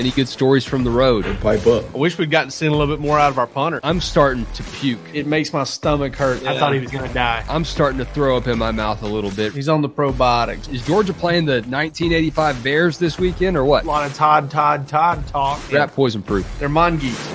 [0.00, 1.26] Any good stories from the road?
[1.42, 1.84] Pipe up.
[1.94, 3.80] I wish we'd gotten seen a little bit more out of our punter.
[3.82, 4.98] I'm starting to puke.
[5.12, 6.42] It makes my stomach hurt.
[6.46, 7.44] I thought he was going to die.
[7.50, 9.52] I'm starting to throw up in my mouth a little bit.
[9.52, 10.72] He's on the probiotics.
[10.72, 13.84] Is Georgia playing the 1985 Bears this weekend or what?
[13.84, 15.70] A lot of Todd, Todd, Todd talk.
[15.70, 16.50] Rat poison proof.
[16.58, 17.30] They're mongoose.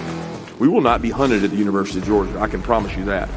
[0.58, 2.40] We will not be hunted at the University of Georgia.
[2.40, 3.28] I can promise you that.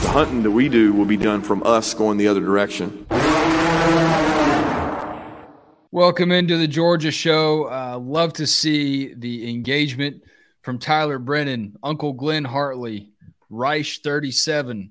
[0.00, 3.06] The hunting that we do will be done from us going the other direction.
[5.94, 7.64] Welcome into the Georgia show.
[7.64, 10.22] Uh, love to see the engagement
[10.62, 13.12] from Tyler Brennan, Uncle Glenn Hartley,
[13.50, 14.90] Reich 37.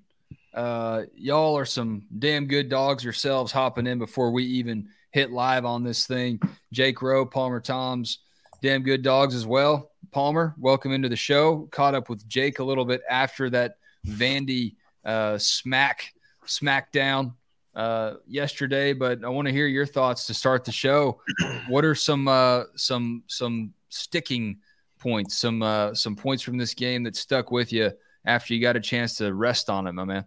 [0.53, 5.66] Uh, y'all are some damn good dogs yourselves hopping in before we even hit live
[5.66, 6.39] on this thing.
[6.72, 8.19] Jake Rowe, Palmer Toms,
[8.61, 9.89] damn good dogs as well.
[10.11, 11.67] Palmer, welcome into the show.
[11.72, 16.13] Caught up with Jake a little bit after that Vandy uh, smack
[16.45, 17.33] smackdown
[17.75, 21.22] uh, yesterday, but I want to hear your thoughts to start the show.
[21.67, 24.59] What are some uh, some some sticking
[25.00, 27.91] points, some uh, some points from this game that stuck with you
[28.25, 30.25] after you got a chance to rest on it, my man?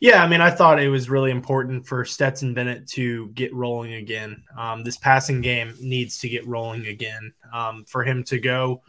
[0.00, 3.94] Yeah, I mean, I thought it was really important for Stetson Bennett to get rolling
[3.94, 4.42] again.
[4.56, 7.32] Um, this passing game needs to get rolling again.
[7.52, 8.82] Um, for him to go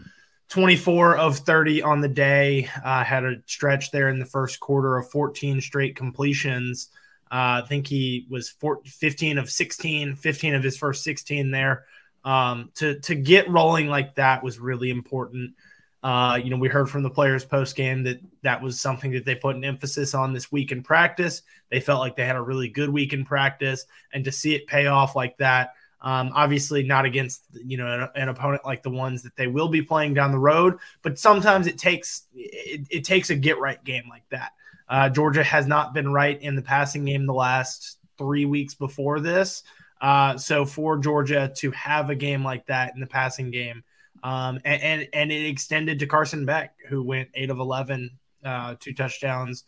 [0.50, 4.98] 24 of 30 on the day, uh, had a stretch there in the first quarter
[4.98, 6.90] of 14 straight completions.
[7.32, 11.86] Uh, I think he was 14, 15 of 16, 15 of his first 16 there.
[12.24, 15.56] Um, to to get rolling like that was really important.
[16.04, 19.24] Uh, you know, we heard from the players post game that that was something that
[19.24, 21.44] they put an emphasis on this week in practice.
[21.70, 24.68] They felt like they had a really good week in practice, and to see it
[24.68, 28.90] pay off like that, um, obviously not against you know an, an, opponent like the
[28.90, 33.04] ones that they will be playing down the road, but sometimes it takes it, it
[33.04, 34.52] takes a get right game like that.
[34.92, 39.20] Uh, Georgia has not been right in the passing game the last three weeks before
[39.20, 39.64] this.
[40.00, 43.84] Uh, so for Georgia to have a game like that in the passing game
[44.24, 48.12] um, and, and, and it extended to Carson Beck, who went eight of eleven,
[48.44, 49.64] uh, two touchdowns,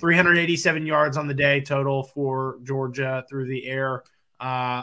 [0.00, 4.04] 387 yards on the day total for Georgia through the air.
[4.40, 4.82] Uh,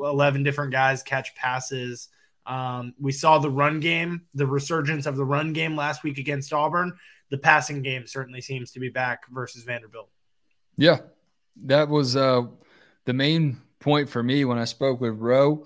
[0.00, 2.08] 11 different guys catch passes.
[2.48, 6.52] Um, we saw the run game, the resurgence of the run game last week against
[6.52, 6.96] Auburn.
[7.30, 10.08] The passing game certainly seems to be back versus Vanderbilt.
[10.76, 10.98] Yeah,
[11.64, 12.42] that was uh,
[13.04, 15.64] the main point for me when I spoke with Rowe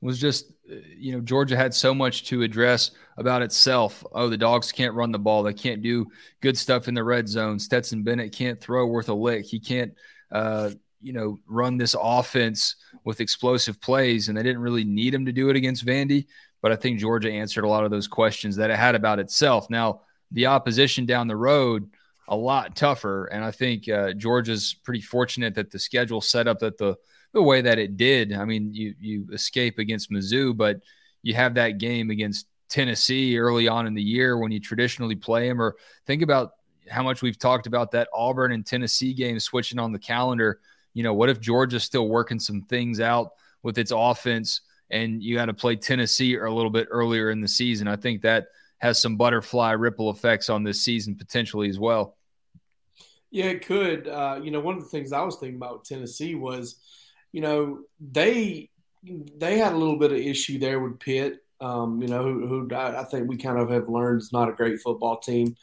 [0.00, 4.04] was just you know, Georgia had so much to address about itself.
[4.12, 5.42] Oh, the dogs can't run the ball.
[5.42, 6.06] They can't do
[6.40, 7.58] good stuff in the red zone.
[7.58, 9.46] Stetson Bennett can't throw worth a lick.
[9.46, 9.94] He can't,
[10.30, 12.76] uh, you know, run this offense
[13.08, 14.28] with explosive plays.
[14.28, 16.26] And they didn't really need him to do it against Vandy.
[16.60, 19.70] But I think Georgia answered a lot of those questions that it had about itself.
[19.70, 21.88] Now, the opposition down the road,
[22.28, 23.24] a lot tougher.
[23.24, 26.96] And I think uh, Georgia's pretty fortunate that the schedule set up that the
[27.32, 28.34] the way that it did.
[28.34, 30.82] I mean, you you escape against Mizzou, but
[31.22, 35.48] you have that game against Tennessee early on in the year when you traditionally play
[35.48, 35.62] them.
[35.62, 35.76] Or
[36.06, 36.52] think about
[36.90, 40.60] how much we've talked about that Auburn and Tennessee game switching on the calendar.
[40.94, 43.32] You know, what if Georgia's still working some things out
[43.62, 44.60] with its offense
[44.90, 47.88] and you got to play Tennessee a little bit earlier in the season?
[47.88, 52.16] I think that has some butterfly ripple effects on this season potentially as well.
[53.30, 54.08] Yeah, it could.
[54.08, 56.76] Uh, you know, one of the things I was thinking about Tennessee was–
[57.32, 58.70] you know, they
[59.36, 61.44] they had a little bit of issue there with Pitt.
[61.60, 64.52] Um, you know, who, who I think we kind of have learned is not a
[64.52, 65.56] great football team.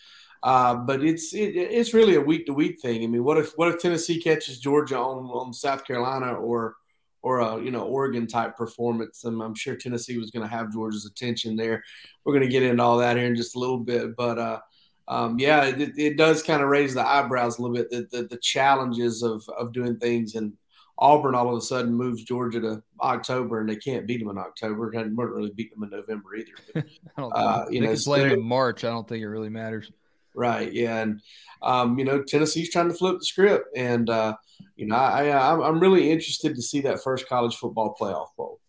[0.45, 3.03] Uh, but it's it, it's really a week to week thing.
[3.03, 6.75] I mean, what if what if Tennessee catches Georgia on, on South Carolina or
[7.23, 9.23] or a you know Oregon type performance?
[9.23, 11.83] And I'm sure Tennessee was going to have Georgia's attention there.
[12.23, 14.59] We're going to get into all that here in just a little bit, but uh,
[15.07, 17.89] um, yeah, it, it, does kind of raise the eyebrows a little bit.
[17.89, 20.53] The, the, the challenges of of doing things and
[20.99, 24.37] Auburn all of a sudden moves Georgia to October, and they can't beat them in
[24.37, 24.91] October.
[24.91, 26.85] And weren't really beat them in November either.
[27.17, 28.83] But, uh, you they know, play them in March.
[28.83, 29.91] I don't think it really matters.
[30.35, 30.71] Right.
[30.71, 31.21] Yeah, and
[31.61, 34.35] um, you know Tennessee's trying to flip the script, and uh,
[34.75, 38.59] you know I, I I'm really interested to see that first college football playoff bowl.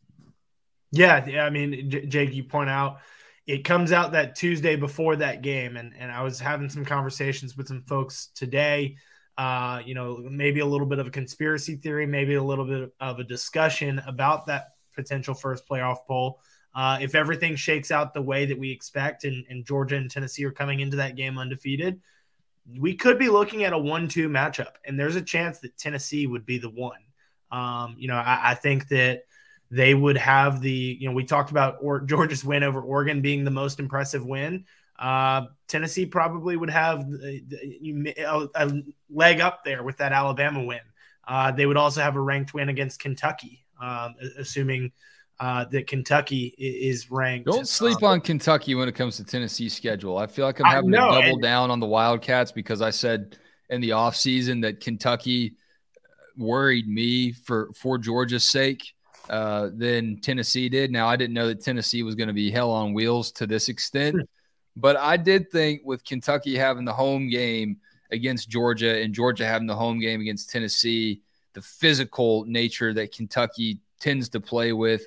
[0.93, 1.45] Yeah, yeah.
[1.45, 2.99] I mean, J- Jake, you point out
[3.47, 7.57] it comes out that Tuesday before that game, and and I was having some conversations
[7.57, 8.97] with some folks today
[9.39, 12.93] uh, you know, maybe a little bit of a conspiracy theory, maybe a little bit
[13.01, 16.41] of a discussion about that potential first playoff poll.
[16.77, 20.45] Uh, if everything shakes out the way that we expect and, and, Georgia and Tennessee
[20.45, 21.99] are coming into that game undefeated,
[22.79, 26.45] we could be looking at a one-two matchup, and there's a chance that Tennessee would
[26.45, 27.01] be the one.
[27.51, 29.23] Um, you know, I, I, think that
[29.71, 30.71] they would have the.
[31.01, 34.67] You know, we talked about or, Georgia's win over Oregon being the most impressive win.
[34.99, 37.43] Uh, Tennessee probably would have a,
[38.55, 40.81] a, leg up there with that Alabama win.
[41.27, 44.93] Uh, they would also have a ranked win against Kentucky, um, assuming
[45.39, 47.47] uh, that Kentucky is ranked.
[47.47, 50.17] Don't sleep uh, on Kentucky when it comes to Tennessee's schedule.
[50.17, 52.91] I feel like I'm having know, to double and, down on the Wildcats because I
[52.91, 53.37] said
[53.69, 55.57] in the offseason that Kentucky
[56.37, 58.95] worried me for for Georgia's sake
[59.29, 60.91] uh, than Tennessee did.
[60.91, 63.69] Now I didn't know that Tennessee was going to be hell on wheels to this
[63.69, 64.17] extent,
[64.77, 67.79] but I did think with Kentucky having the home game
[68.11, 71.23] against Georgia and Georgia having the home game against Tennessee,
[71.55, 75.07] the physical nature that Kentucky tends to play with.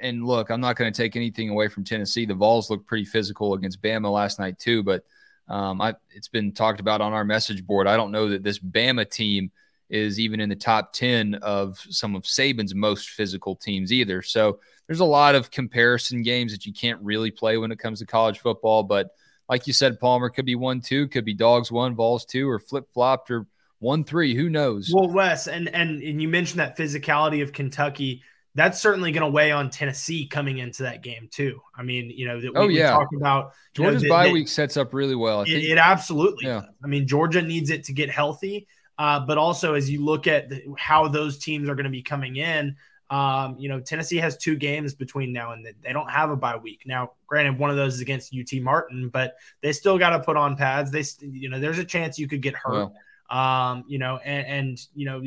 [0.00, 2.26] And look, I'm not going to take anything away from Tennessee.
[2.26, 5.04] The Vols looked pretty physical against Bama last night too, but
[5.48, 7.86] um, I, it's been talked about on our message board.
[7.86, 9.50] I don't know that this Bama team
[9.88, 14.22] is even in the top 10 of some of Saban's most physical teams either.
[14.22, 18.00] So there's a lot of comparison games that you can't really play when it comes
[18.00, 18.82] to college football.
[18.82, 19.10] But
[19.48, 22.58] like you said, Palmer could be one, two, could be dogs one, Vols two, or
[22.58, 23.46] flip flopped or
[23.78, 24.34] one, three.
[24.34, 24.90] Who knows?
[24.92, 28.22] Well, Wes, and, and, and you mentioned that physicality of Kentucky.
[28.56, 31.60] That's certainly going to weigh on Tennessee coming into that game too.
[31.76, 34.48] I mean, you know, that we, oh yeah, talk about Georgia's you know, bye week
[34.48, 35.42] sets up really well.
[35.42, 36.46] It, it, absolutely.
[36.46, 36.62] Yeah.
[36.62, 36.70] Does.
[36.82, 38.66] I mean, Georgia needs it to get healthy,
[38.98, 42.02] uh, but also, as you look at the, how those teams are going to be
[42.02, 42.76] coming in,
[43.10, 45.74] um, you know, Tennessee has two games between now and then.
[45.82, 46.82] They don't have a bye week.
[46.86, 50.36] Now, granted, one of those is against UT Martin, but they still got to put
[50.36, 50.90] on pads.
[50.90, 52.90] They, you know, there's a chance you could get hurt.
[53.30, 55.20] Um, you know, and, and you know,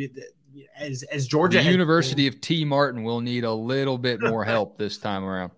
[0.77, 4.77] as as Georgia, the University of T Martin will need a little bit more help
[4.77, 5.51] this time around.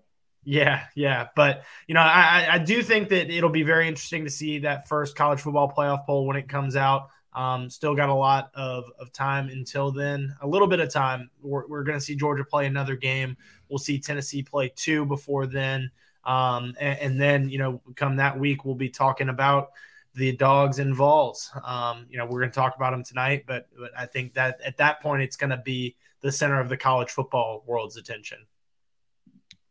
[0.44, 4.30] Yeah, yeah, but you know, I I do think that it'll be very interesting to
[4.30, 7.08] see that first college football playoff poll when it comes out.
[7.34, 10.34] Um, still got a lot of, of time until then.
[10.42, 11.30] A little bit of time.
[11.40, 13.36] We're, we're going to see Georgia play another game.
[13.68, 15.90] We'll see Tennessee play two before then.
[16.24, 19.70] Um, and, and, then, you know, come that week, we'll be talking about
[20.14, 21.50] the dogs and Vols.
[21.64, 24.60] Um, you know, we're going to talk about them tonight, but, but I think that
[24.64, 28.38] at that point, it's going to be the center of the college football world's attention.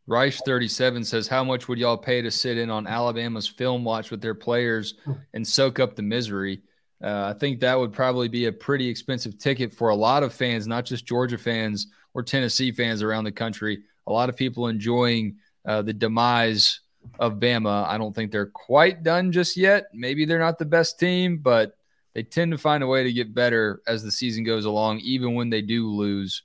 [0.06, 4.10] Reich 37 says, How much would y'all pay to sit in on Alabama's film watch
[4.10, 4.94] with their players
[5.32, 6.62] and soak up the misery?
[7.02, 10.32] Uh, I think that would probably be a pretty expensive ticket for a lot of
[10.32, 13.82] fans, not just Georgia fans or Tennessee fans around the country.
[14.06, 15.36] A lot of people enjoying
[15.66, 16.80] uh, the demise
[17.18, 17.86] of Bama.
[17.86, 19.86] I don't think they're quite done just yet.
[19.92, 21.76] Maybe they're not the best team, but
[22.14, 25.34] they tend to find a way to get better as the season goes along, even
[25.34, 26.42] when they do lose.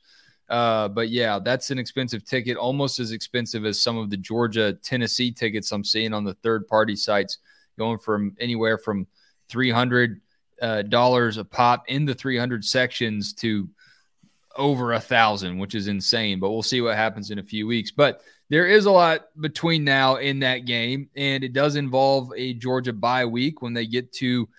[0.49, 4.73] Uh, but yeah, that's an expensive ticket, almost as expensive as some of the Georgia
[4.81, 7.39] Tennessee tickets I'm seeing on the third party sites,
[7.77, 9.07] going from anywhere from
[9.49, 10.21] 300
[10.61, 13.69] uh, dollars a pop in the 300 sections to
[14.57, 16.39] over a thousand, which is insane.
[16.39, 17.91] But we'll see what happens in a few weeks.
[17.91, 22.53] But there is a lot between now in that game, and it does involve a
[22.53, 24.49] Georgia bye week when they get to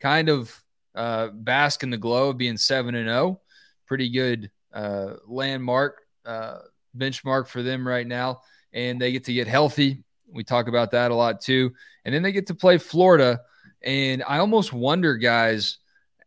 [0.00, 0.54] kind of
[0.94, 3.18] uh, bask in the glow of being seven and zero.
[3.18, 3.40] Oh.
[3.86, 6.58] Pretty good uh, landmark uh,
[6.96, 8.40] benchmark for them right now,
[8.72, 10.02] and they get to get healthy.
[10.26, 11.72] We talk about that a lot too,
[12.04, 13.40] and then they get to play Florida
[13.84, 15.78] and I almost wonder, guys,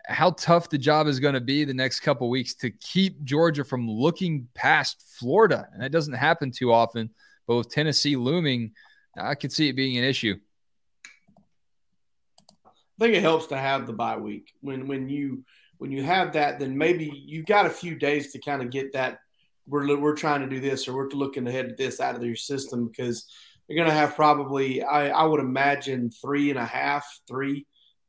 [0.07, 3.63] how tough the job is going to be the next couple weeks to keep Georgia
[3.63, 5.67] from looking past Florida.
[5.73, 7.09] And that doesn't happen too often.
[7.45, 8.71] But with Tennessee looming,
[9.17, 10.35] I could see it being an issue.
[12.65, 14.53] I think it helps to have the bye week.
[14.61, 15.43] When when you
[15.77, 18.93] when you have that, then maybe you've got a few days to kind of get
[18.93, 19.19] that.
[19.67, 22.35] We're we're trying to do this, or we're looking ahead at this out of your
[22.35, 23.27] system because
[23.67, 27.65] you're going to have probably, I, I would imagine, three and a half, three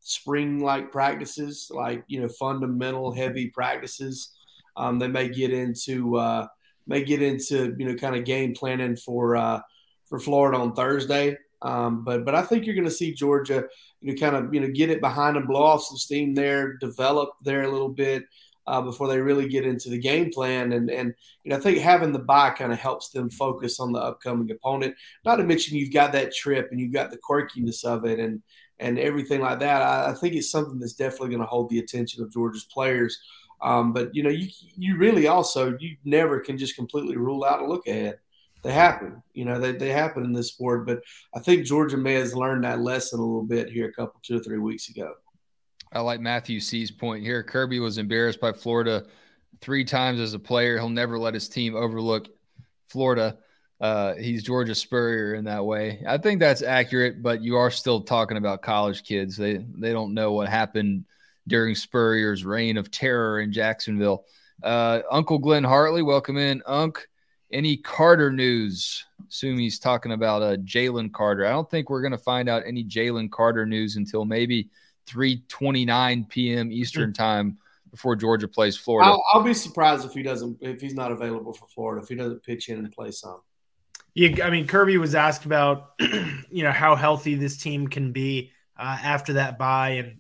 [0.09, 4.33] spring like practices, like, you know, fundamental heavy practices.
[4.77, 6.47] Um, they may get into, uh,
[6.87, 9.61] may get into, you know, kind of game planning for, uh,
[10.07, 11.37] for Florida on Thursday.
[11.61, 13.65] Um, but but I think you're going to see Georgia,
[14.01, 16.77] you know, kind of you know get it behind them, blow off some steam there,
[16.77, 18.23] develop there a little bit,
[18.69, 20.73] uh, before they really get into the game plan.
[20.73, 23.93] And and you know, I think having the bye kind of helps them focus on
[23.93, 24.95] the upcoming opponent.
[25.25, 28.43] Not to mention you've got that trip and you've got the quirkiness of it and
[28.81, 29.83] and everything like that.
[29.83, 33.19] I, I think it's something that's definitely going to hold the attention of Georgia's players.
[33.61, 37.61] Um, but you know, you you really also you never can just completely rule out
[37.61, 38.19] a look ahead.
[38.63, 40.85] They happen, you know, they, they happen in this sport.
[40.87, 41.03] But
[41.35, 44.37] I think Georgia may has learned that lesson a little bit here a couple two
[44.37, 45.15] or three weeks ago.
[45.93, 47.43] I like Matthew C's point here.
[47.43, 49.07] Kirby was embarrassed by Florida
[49.61, 50.77] three times as a player.
[50.77, 52.29] He'll never let his team overlook
[52.89, 53.39] Florida.
[53.81, 56.03] Uh, he's Georgia Spurrier in that way.
[56.07, 59.37] I think that's accurate, but you are still talking about college kids.
[59.37, 61.05] They they don't know what happened
[61.47, 64.25] during Spurrier's reign of terror in Jacksonville.
[64.63, 67.07] Uh, Uncle Glenn Hartley, welcome in, Unc.
[67.53, 69.07] Any Carter news?
[69.29, 71.47] Assume he's talking about uh, Jalen Carter.
[71.47, 74.69] I don't think we're going to find out any Jalen Carter news until maybe
[75.09, 76.73] 3:29 p.m.
[76.73, 77.59] Eastern time
[77.91, 79.11] before Georgia plays Florida.
[79.11, 82.17] I'll, I'll, be surprised if he doesn't if he's not available for Florida if he
[82.17, 83.41] doesn't pitch in and play some.
[84.19, 88.51] Yeah, I mean Kirby was asked about you know how healthy this team can be
[88.77, 90.19] uh, after that bye, and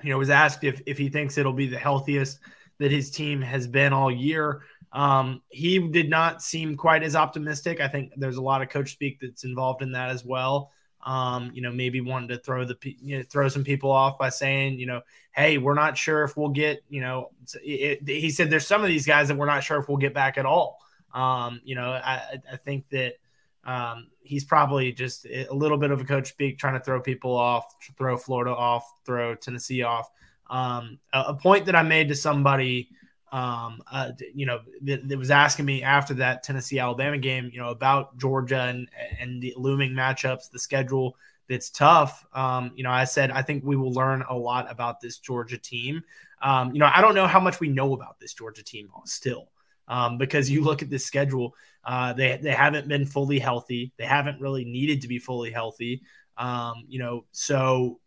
[0.00, 2.38] you know was asked if if he thinks it'll be the healthiest
[2.78, 4.62] that his team has been all year.
[4.92, 7.80] Um, he did not seem quite as optimistic.
[7.80, 10.70] I think there's a lot of coach speak that's involved in that as well.
[11.04, 14.28] Um, you know, maybe wanted to throw the you know, throw some people off by
[14.28, 15.00] saying, you know,
[15.32, 17.30] hey, we're not sure if we'll get, you know,
[17.60, 19.98] it, it, he said there's some of these guys that we're not sure if we'll
[19.98, 20.78] get back at all.
[21.16, 23.14] Um, you know, I, I think that
[23.64, 27.34] um, he's probably just a little bit of a coach speak, trying to throw people
[27.34, 30.10] off, throw Florida off, throw Tennessee off.
[30.48, 32.90] Um, a, a, point that I made to somebody
[33.32, 37.60] um, uh, you know, that, that, was asking me after that Tennessee Alabama game, you
[37.60, 41.16] know, about Georgia and and the looming matchups, the schedule
[41.48, 42.24] that's tough.
[42.32, 45.58] Um, you know, I said I think we will learn a lot about this Georgia
[45.58, 46.04] team.
[46.40, 49.48] Um, you know, I don't know how much we know about this Georgia team still.
[49.88, 53.92] Um, because you look at this schedule, uh, they they haven't been fully healthy.
[53.96, 56.02] They haven't really needed to be fully healthy.
[56.36, 58.00] Um, you know, so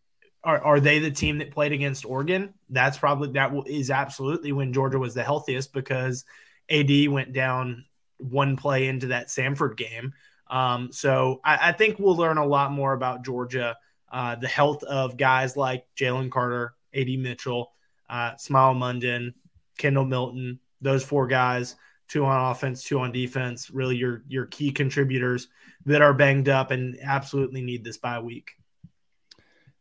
[0.44, 2.54] are, are they the team that played against Oregon?
[2.70, 6.26] That's probably that is absolutely when Georgia was the healthiest because
[6.70, 7.86] AD went down
[8.18, 10.14] one play into that Samford game.
[10.48, 13.78] Um, so I, I, think we'll learn a lot more about Georgia,
[14.12, 17.72] uh, the health of guys like Jalen Carter, AD Mitchell,
[18.10, 19.36] uh, Smael Mondon,
[19.78, 21.76] Kendall Milton, those four guys,
[22.08, 25.48] two on offense, two on defense, really your your key contributors
[25.86, 28.52] that are banged up and absolutely need this bye week.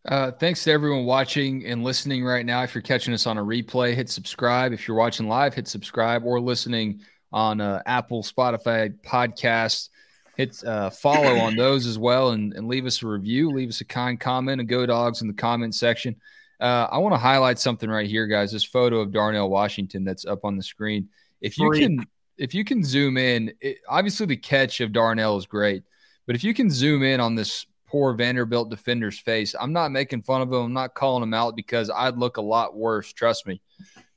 [0.07, 2.63] Uh, thanks to everyone watching and listening right now.
[2.63, 4.73] If you're catching us on a replay, hit subscribe.
[4.73, 7.01] If you're watching live, hit subscribe or listening
[7.33, 9.91] on uh, Apple, Spotify, podcast.
[10.37, 13.51] Hit uh, follow on those as well and, and leave us a review.
[13.51, 16.15] Leave us a kind comment and go dogs in the comment section.
[16.61, 18.53] Uh, I want to highlight something right here, guys.
[18.53, 21.09] This photo of Darnell Washington that's up on the screen.
[21.41, 22.05] If you can,
[22.37, 25.85] if you can zoom in, it, obviously the catch of Darnell is great,
[26.27, 29.55] but if you can zoom in on this poor Vanderbilt defender's face.
[29.59, 30.59] I'm not making fun of him.
[30.59, 33.13] I'm not calling him out because I'd look a lot worse.
[33.13, 33.61] Trust me.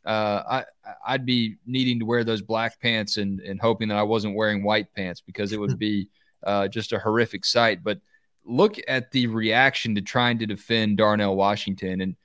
[0.06, 0.66] Uh, I
[1.08, 4.64] I'd be needing to wear those black pants and and hoping that I wasn't wearing
[4.64, 6.10] white pants because it would be
[6.46, 7.84] uh, just a horrific sight.
[7.84, 8.00] But
[8.44, 12.16] look at the reaction to trying to defend Darnell Washington and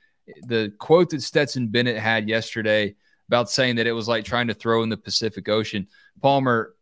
[0.43, 2.95] the quote that Stetson Bennett had yesterday
[3.29, 5.89] about saying that it was like trying to throw in the Pacific Ocean.
[6.23, 6.75] Palmer,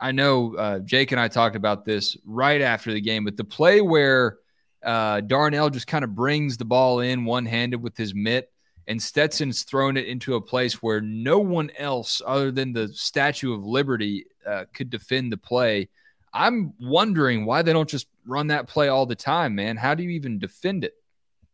[0.00, 3.44] I know uh, Jake and I talked about this right after the game, but the
[3.44, 4.38] play where
[4.84, 8.50] uh, Darnell just kind of brings the ball in one handed with his mitt,
[8.88, 13.54] and Stetson's thrown it into a place where no one else other than the Statue
[13.54, 15.88] of Liberty uh, could defend the play.
[16.34, 19.76] I'm wondering why they don't just run that play all the time, man.
[19.76, 20.94] How do you even defend it?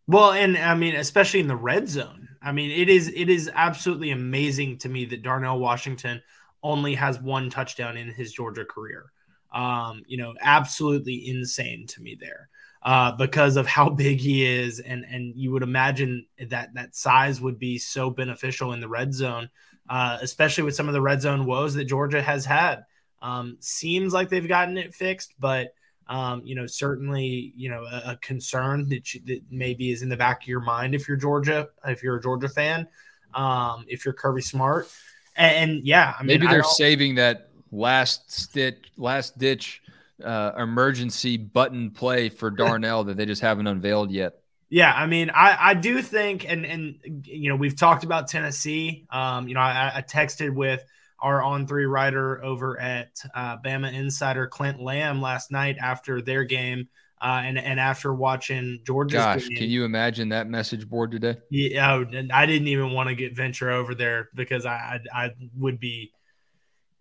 [0.08, 2.28] Well, and I mean, especially in the red zone.
[2.42, 6.20] I mean, it is it is absolutely amazing to me that Darnell Washington–
[6.62, 9.12] only has one touchdown in his Georgia career.
[9.52, 12.48] Um, you know, absolutely insane to me there
[12.82, 17.40] uh, because of how big he is, and and you would imagine that that size
[17.40, 19.48] would be so beneficial in the red zone,
[19.88, 22.84] uh, especially with some of the red zone woes that Georgia has had.
[23.22, 25.74] Um, seems like they've gotten it fixed, but
[26.08, 30.08] um, you know, certainly, you know, a, a concern that, you, that maybe is in
[30.08, 32.88] the back of your mind if you're Georgia, if you're a Georgia fan,
[33.34, 34.88] um, if you're Kirby Smart.
[35.36, 39.82] And, and yeah, I mean, maybe they're saving that last stitch, last ditch
[40.24, 44.40] uh, emergency button play for Darnell that they just haven't unveiled yet.
[44.70, 49.06] Yeah, I mean, I, I do think, and and you know, we've talked about Tennessee.
[49.10, 50.84] Um, you know, I, I texted with
[51.20, 56.44] our on three writer over at uh, Bama Insider Clint Lamb last night after their
[56.44, 56.88] game
[57.20, 61.36] uh, and and after watching Georgia's Gosh, game, can you imagine that message board today?
[61.50, 65.30] Yeah, oh, I didn't even want to get venture over there because I I, I
[65.56, 66.12] would be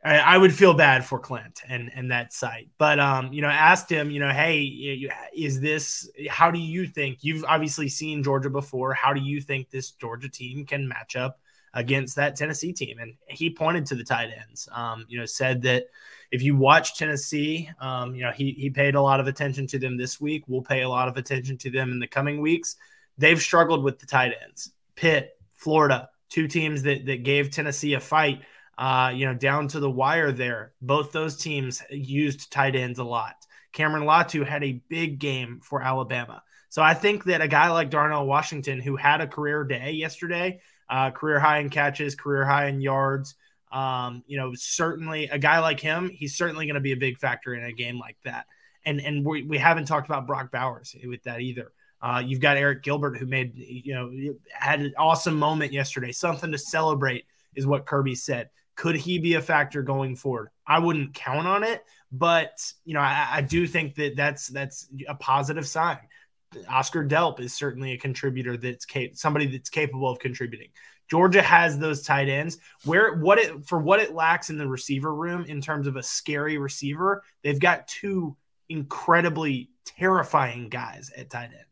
[0.03, 2.69] I, I, would feel bad for Clint and and that site.
[2.77, 6.09] But um, you know, asked him, you know, hey, is this?
[6.29, 7.19] How do you think?
[7.21, 8.93] You've obviously seen Georgia before.
[8.93, 11.39] How do you think this Georgia team can match up
[11.73, 12.99] against that Tennessee team?
[12.99, 14.67] And he pointed to the tight ends.
[14.71, 15.85] Um, you know, said that
[16.31, 19.79] if you watch Tennessee, um, you know, he, he paid a lot of attention to
[19.79, 20.43] them this week.
[20.47, 22.75] We'll pay a lot of attention to them in the coming weeks.
[23.17, 24.71] They've struggled with the tight ends.
[24.95, 28.41] Pitt, Florida, two teams that that gave Tennessee a fight.
[28.77, 30.73] Uh, you know, down to the wire there.
[30.81, 33.35] Both those teams used tight ends a lot.
[33.73, 36.43] Cameron Latu had a big game for Alabama.
[36.69, 40.59] So I think that a guy like Darnell Washington, who had a career day yesterday,
[40.89, 43.35] uh, career high in catches, career high in yards,
[43.71, 47.17] um, you know, certainly a guy like him, he's certainly going to be a big
[47.17, 48.45] factor in a game like that.
[48.85, 51.71] And and we, we haven't talked about Brock Bowers with that either.
[52.01, 54.11] Uh, you've got Arik Gilbert who made you know
[54.51, 57.25] had an awesome moment yesterday, something to celebrate
[57.55, 58.49] is what Kirby said.
[58.75, 60.49] Could he be a factor going forward?
[60.65, 62.51] I wouldn't count on it, but
[62.85, 65.99] you know I, I do think that that's that's a positive sign.
[66.69, 70.69] Oscar Delp is certainly a contributor that's cap- somebody that's capable of contributing.
[71.09, 75.13] Georgia has those tight ends where what it for what it lacks in the receiver
[75.13, 78.35] room in terms of a scary receiver, they've got two
[78.69, 81.63] incredibly terrifying guys at tight end.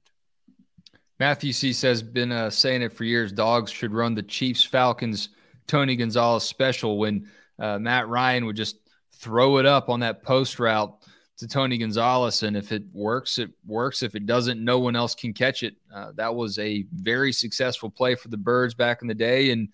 [1.20, 3.32] Matthew C says, been uh, saying it for years.
[3.32, 5.30] Dogs should run the Chiefs Falcons
[5.68, 8.78] Tony Gonzalez special when uh, Matt Ryan would just
[9.14, 11.05] throw it up on that post route
[11.38, 12.44] to Tony Gonzalez.
[12.44, 14.04] And if it works, it works.
[14.04, 15.76] If it doesn't, no one else can catch it.
[15.94, 19.52] Uh, that was a very successful play for the Birds back in the day.
[19.52, 19.70] And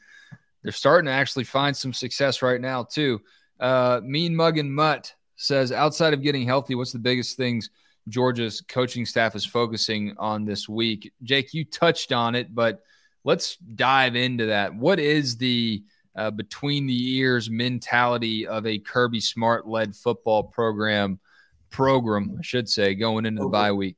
[0.64, 3.22] they're starting to actually find some success right now, too.
[3.60, 7.70] Uh, mean Muggin Mutt says, outside of getting healthy, what's the biggest things
[8.10, 11.14] Georgia's coaching staff is focusing on this week?
[11.24, 12.82] Jake, you touched on it, but
[13.24, 14.74] let's dive into that.
[14.74, 15.84] What is the
[16.16, 21.20] uh, between the ears mentality of a Kirby Smart led football program?
[21.72, 23.98] Program, I should say, going into the bye week.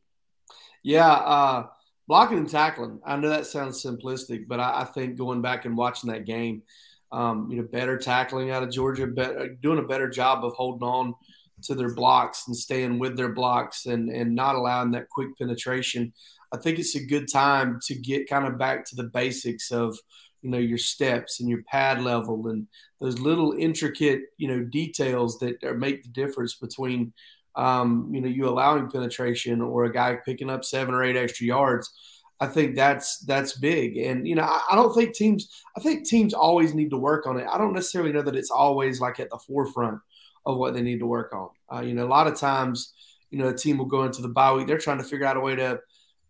[0.84, 1.68] Yeah, uh,
[2.08, 3.00] blocking and tackling.
[3.06, 6.64] I know that sounds simplistic, but I, I think going back and watching that game,
[7.12, 10.88] um, you know, better tackling out of Georgia, better, doing a better job of holding
[10.88, 11.16] on
[11.64, 16.14] to their blocks and staying with their blocks and and not allowing that quick penetration.
[16.54, 19.98] I think it's a good time to get kind of back to the basics of
[20.42, 22.68] you know your steps and your pad level and
[23.00, 27.14] those little intricate you know details that are, make the difference between
[27.56, 31.46] um, you know you allowing penetration or a guy picking up seven or eight extra
[31.46, 31.92] yards.
[32.40, 35.50] I think that's that's big, and you know I, I don't think teams.
[35.78, 37.48] I think teams always need to work on it.
[37.50, 40.00] I don't necessarily know that it's always like at the forefront
[40.46, 41.50] of what they need to work on.
[41.74, 42.94] Uh, you know, a lot of times,
[43.32, 44.68] you know, a team will go into the bye week.
[44.68, 45.80] They're trying to figure out a way to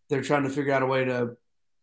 [0.09, 1.35] they're trying to figure out a way to,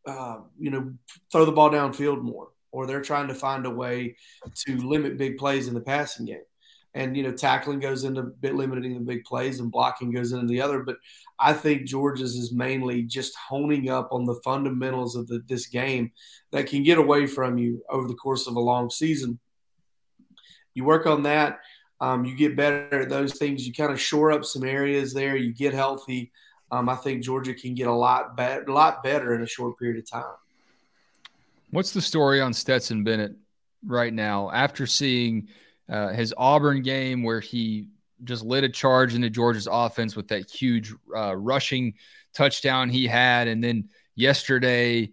[0.06, 0.92] uh, you know,
[1.32, 4.16] throw the ball downfield more, or they're trying to find a way
[4.54, 6.42] to limit big plays in the passing game.
[6.94, 10.46] And you know, tackling goes into bit limiting the big plays, and blocking goes into
[10.46, 10.80] the other.
[10.80, 10.96] But
[11.38, 16.10] I think Georgia's is mainly just honing up on the fundamentals of the, this game
[16.50, 19.38] that can get away from you over the course of a long season.
[20.74, 21.60] You work on that.
[22.00, 23.66] Um, you get better at those things.
[23.66, 25.36] You kind of shore up some areas there.
[25.36, 26.32] You get healthy
[26.72, 29.78] um, I think Georgia can get a lot better, a lot better in a short
[29.78, 30.34] period of time.
[31.70, 33.34] What's the story on Stetson Bennett
[33.84, 35.48] right now after seeing
[35.90, 37.88] uh, his Auburn game where he
[38.24, 41.94] just lit a charge into Georgia's offense with that huge uh, rushing
[42.34, 45.10] touchdown he had, and then yesterday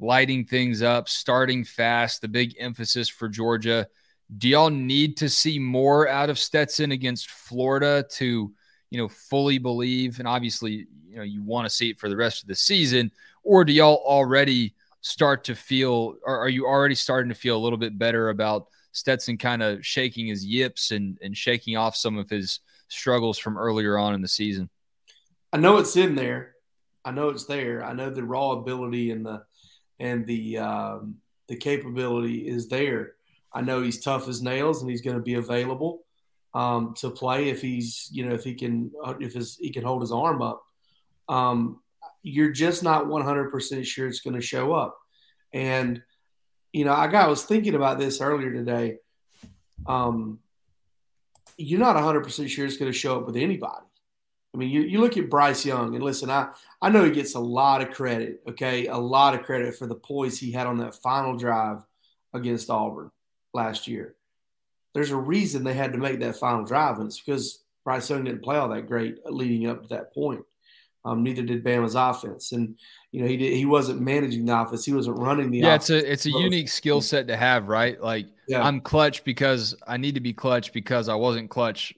[0.00, 3.88] lighting things up, starting fast, the big emphasis for Georgia.
[4.36, 8.52] Do y'all need to see more out of Stetson against Florida to
[8.90, 10.18] you know, fully believe?
[10.18, 13.10] And obviously, you know, you want to see it for the rest of the season,
[13.42, 17.62] or do y'all already start to feel, or are you already starting to feel a
[17.62, 22.18] little bit better about Stetson kind of shaking his yips and, and shaking off some
[22.18, 24.70] of his struggles from earlier on in the season?
[25.52, 26.54] I know it's in there.
[27.04, 27.84] I know it's there.
[27.84, 29.42] I know the raw ability and the
[29.98, 31.16] and the um,
[31.48, 33.14] the capability is there.
[33.52, 36.00] I know he's tough as nails and he's going to be available
[36.54, 40.02] um, to play if he's you know if he can if his he can hold
[40.02, 40.62] his arm up.
[41.28, 41.80] Um,
[42.22, 44.98] you're just not 100% sure it's going to show up.
[45.52, 46.02] And
[46.78, 48.98] you know, I got I was thinking about this earlier today.
[49.86, 50.38] Um,
[51.56, 53.84] you're not 100% sure it's going to show up with anybody.
[54.54, 57.34] I mean, you, you look at Bryce Young, and listen, I, I know he gets
[57.34, 58.86] a lot of credit, okay?
[58.86, 61.84] A lot of credit for the poise he had on that final drive
[62.32, 63.10] against Auburn
[63.52, 64.14] last year
[64.94, 68.24] there's a reason they had to make that final drive, and it's because Bryce Young
[68.24, 70.44] didn't play all that great leading up to that point.
[71.04, 72.76] Um, neither did Bama's offense, and
[73.12, 74.84] you know he did, he wasn't managing the offense.
[74.84, 75.58] He wasn't running the.
[75.58, 75.90] Yeah, offense.
[75.90, 78.00] it's a it's a unique skill set to have, right?
[78.00, 78.62] Like yeah.
[78.62, 81.94] I'm clutch because I need to be clutch because I wasn't clutch.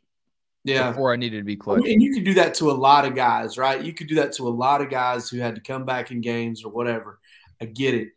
[0.62, 0.90] Yeah.
[0.90, 1.86] Before I needed to be clutch.
[1.86, 3.82] And you could do that to a lot of guys, right?
[3.82, 6.20] You could do that to a lot of guys who had to come back in
[6.20, 7.18] games or whatever.
[7.62, 8.08] I get it.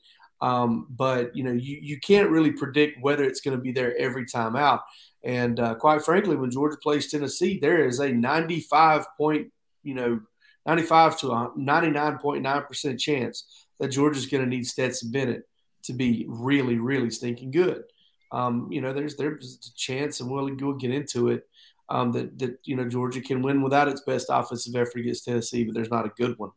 [0.41, 3.95] Um, but you know, you, you can't really predict whether it's going to be there
[3.97, 4.81] every time out.
[5.23, 10.19] And uh, quite frankly, when Georgia plays Tennessee, there is a 95 point, you know,
[10.65, 15.47] 95 to 99.9% chance that Georgia's going to need Stetson Bennett
[15.83, 17.83] to be really, really stinking good.
[18.31, 21.47] Um, you know, there's there's a chance, and we'll, we'll get into it,
[21.89, 25.63] um, that that you know Georgia can win without its best offensive effort against Tennessee,
[25.63, 26.51] but there's not a good one.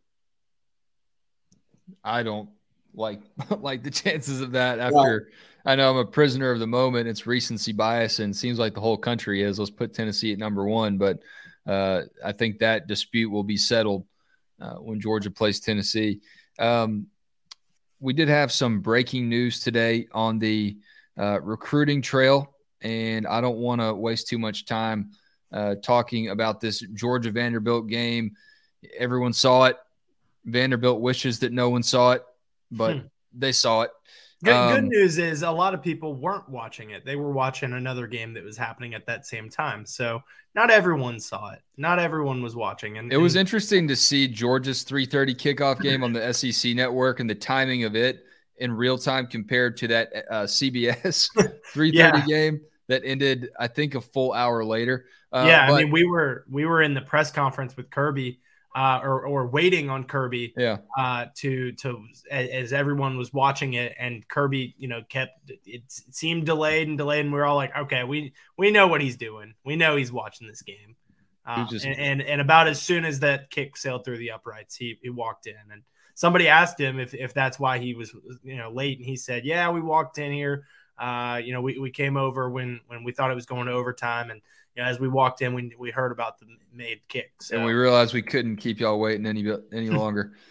[2.02, 2.48] I don't
[2.94, 3.20] like
[3.60, 5.30] like the chances of that after
[5.66, 7.08] I know I'm a prisoner of the moment.
[7.08, 9.58] It's recency bias and seems like the whole country is.
[9.58, 11.18] Let's put Tennessee at number one, but
[11.66, 14.06] uh, I think that dispute will be settled
[14.60, 16.20] uh, when Georgia plays Tennessee.
[16.58, 17.06] Um,
[18.00, 20.76] we did have some breaking news today on the
[21.18, 25.10] uh, recruiting trail, and I don't want to waste too much time
[25.52, 28.36] uh, talking about this Georgia Vanderbilt game.
[28.98, 29.76] Everyone saw it.
[30.44, 32.22] Vanderbilt wishes that no one saw it,
[32.70, 33.06] but hmm.
[33.32, 33.90] they saw it.
[34.44, 37.06] Good, um, good, news is a lot of people weren't watching it.
[37.06, 39.86] They were watching another game that was happening at that same time.
[39.86, 40.22] So
[40.54, 41.62] not everyone saw it.
[41.78, 42.98] Not everyone was watching.
[42.98, 47.30] And it was interesting to see Georgia's 3:30 kickoff game on the SEC network and
[47.30, 48.24] the timing of it
[48.58, 51.28] in real time compared to that uh, CBS
[51.74, 52.26] 3:30 yeah.
[52.28, 55.06] game that ended, I think, a full hour later.
[55.32, 58.40] Uh, yeah, but, I mean, we were we were in the press conference with Kirby
[58.76, 60.76] uh, or, or waiting on Kirby yeah.
[60.98, 66.44] uh, to to as everyone was watching it and Kirby you know kept it seemed
[66.44, 69.54] delayed and delayed and we are all like okay we we know what he's doing.
[69.64, 70.94] We know he's watching this game.
[71.46, 74.74] Uh, just, and, and, and about as soon as that kick sailed through the uprights
[74.74, 75.80] he, he walked in and
[76.16, 78.12] somebody asked him if, if that's why he was
[78.42, 80.66] you know late and he said yeah we walked in here.
[80.98, 83.72] Uh, you know we, we came over when when we thought it was going to
[83.72, 84.42] overtime and
[84.76, 87.56] you know, as we walked in, we, we heard about the made kicks, so.
[87.56, 90.32] and we realized we couldn't keep y'all waiting any any longer.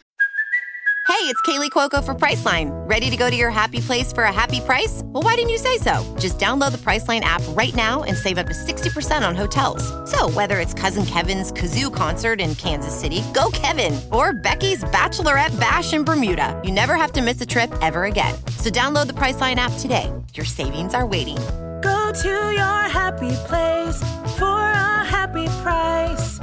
[1.07, 2.71] Hey, it's Kaley Cuoco for Priceline.
[2.89, 5.01] Ready to go to your happy place for a happy price?
[5.05, 6.03] Well, why didn't you say so?
[6.19, 9.83] Just download the Priceline app right now and save up to sixty percent on hotels.
[10.09, 15.57] So whether it's Cousin Kevin's kazoo concert in Kansas City, go Kevin, or Becky's bachelorette
[15.59, 18.33] bash in Bermuda, you never have to miss a trip ever again.
[18.57, 20.11] So download the Priceline app today.
[20.33, 21.37] Your savings are waiting
[21.85, 23.99] Go to your happy place
[24.39, 26.39] for a happy price.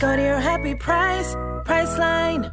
[0.00, 1.34] Go to your happy price,
[1.66, 2.50] Priceline.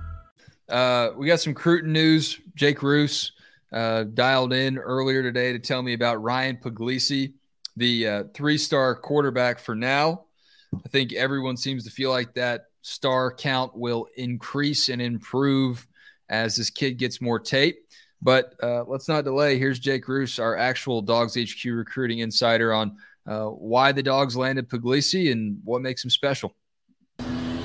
[0.68, 2.42] Uh, we got some Cruton news.
[2.56, 3.32] Jake Roos
[3.72, 7.36] uh, dialed in earlier today to tell me about Ryan Puglisi,
[7.78, 10.26] the uh, three-star quarterback for now.
[10.74, 15.88] I think everyone seems to feel like that star count will increase and improve
[16.28, 17.83] as this kid gets more tape.
[18.23, 19.59] But uh, let's not delay.
[19.59, 22.95] Here's Jake Roos, our actual DawgsHQ recruiting insider, on
[23.27, 26.55] uh, why the Dogs landed Puglisi and what makes him special.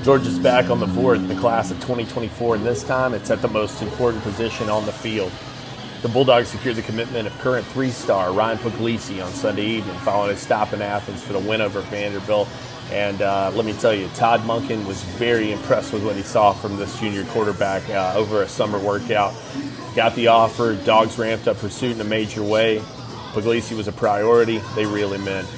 [0.02, 3.40] Georgia's back on the board in the class of 2024, and this time it's at
[3.40, 5.30] the most important position on the field.
[6.02, 10.32] The Bulldogs secured the commitment of current three star Ryan Puglisi on Sunday evening following
[10.32, 12.48] a stop in Athens for the win over Vanderbilt.
[12.90, 16.52] And uh, let me tell you, Todd Monken was very impressed with what he saw
[16.52, 19.34] from this junior quarterback uh, over a summer workout.
[19.94, 22.79] Got the offer, dogs ramped up pursuit in a major way.
[23.33, 25.48] Puglisi was a priority, they really meant.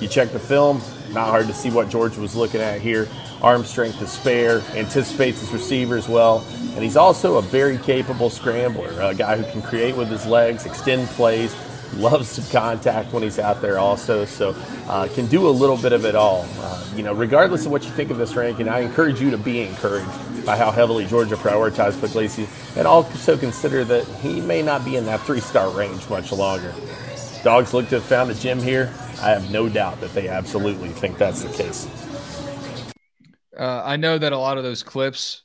[0.00, 3.08] You check the film, not hard to see what George was looking at here.
[3.42, 8.90] Arm strength to spare, anticipates his receivers well, and he's also a very capable scrambler,
[9.00, 11.54] a guy who can create with his legs, extend plays,
[11.94, 14.54] loves some contact when he's out there also, so
[14.88, 16.46] uh, can do a little bit of it all.
[16.58, 19.38] Uh, you know, regardless of what you think of this ranking, I encourage you to
[19.38, 20.08] be encouraged
[20.48, 25.04] by how heavily Georgia prioritized Puglisi, and also consider that he may not be in
[25.04, 26.72] that three-star range much longer.
[27.44, 28.90] Dogs look to have found a gem here.
[29.20, 31.86] I have no doubt that they absolutely think that's the case.
[33.58, 35.42] Uh, I know that a lot of those clips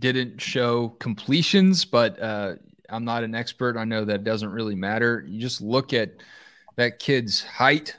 [0.00, 2.54] didn't show completions, but uh,
[2.88, 3.76] I'm not an expert.
[3.76, 5.24] I know that doesn't really matter.
[5.28, 6.10] You just look at
[6.74, 7.94] that kid's height,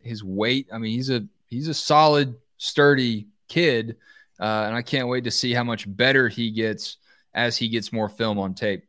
[0.00, 0.68] his weight.
[0.72, 3.96] I mean, he's a he's a solid, sturdy kid,
[4.40, 6.98] uh, and I can't wait to see how much better he gets
[7.34, 8.84] as he gets more film on tape.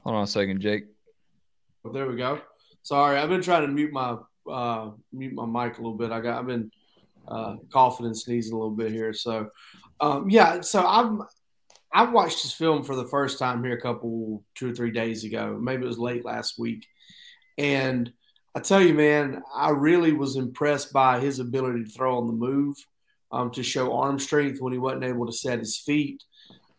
[0.00, 0.84] Hold on a second, Jake.
[1.84, 2.40] Oh, there we go.
[2.82, 4.16] Sorry, I've been trying to mute my
[4.50, 6.12] uh, mute my mic a little bit.
[6.12, 6.70] I got I've been
[7.26, 9.12] uh, coughing and sneezing a little bit here.
[9.12, 9.50] So
[10.00, 11.22] um, yeah, so I'm
[11.92, 15.24] I watched his film for the first time here a couple, two or three days
[15.24, 15.58] ago.
[15.60, 16.86] Maybe it was late last week.
[17.58, 18.12] And
[18.56, 22.32] I tell you, man, I really was impressed by his ability to throw on the
[22.32, 22.74] move,
[23.30, 26.24] um, to show arm strength when he wasn't able to set his feet.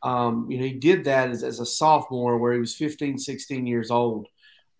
[0.01, 3.67] Um, you know, he did that as, as, a sophomore where he was 15, 16
[3.67, 4.27] years old,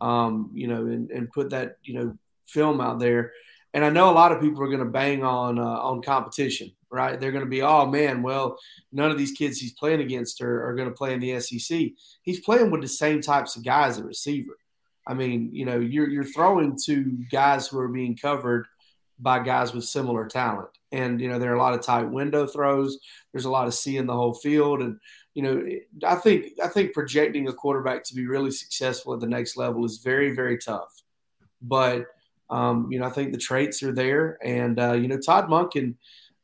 [0.01, 3.31] um, you know, and, and put that, you know, film out there.
[3.75, 6.71] And I know a lot of people are going to bang on uh, on competition
[6.89, 7.19] right?
[7.19, 8.57] They're going to be, oh man, well,
[8.91, 11.81] none of these kids he's playing against are, are going to play in the SEC.
[12.21, 14.57] He's playing with the same types of guys at receiver.
[15.07, 18.67] I mean, you know, you're you're throwing to guys who are being covered
[19.19, 20.69] by guys with similar talent.
[20.91, 22.99] And, you know, there are a lot of tight window throws.
[23.31, 24.81] There's a lot of seeing the whole field.
[24.81, 24.99] And,
[25.33, 25.63] you know,
[26.05, 29.85] I think I think projecting a quarterback to be really successful at the next level
[29.85, 31.01] is very very tough.
[31.61, 32.05] But
[32.49, 35.95] um, you know, I think the traits are there, and uh, you know, Todd Monken.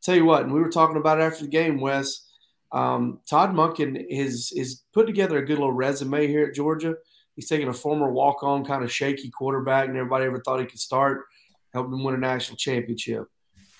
[0.01, 2.29] Tell you what, and we were talking about it after the game, Wes.
[2.73, 6.95] Um, Todd Monken is is put together a good little resume here at Georgia.
[7.35, 10.65] He's taking a former walk on kind of shaky quarterback, and everybody ever thought he
[10.65, 11.25] could start,
[11.73, 13.25] helped him win a national championship.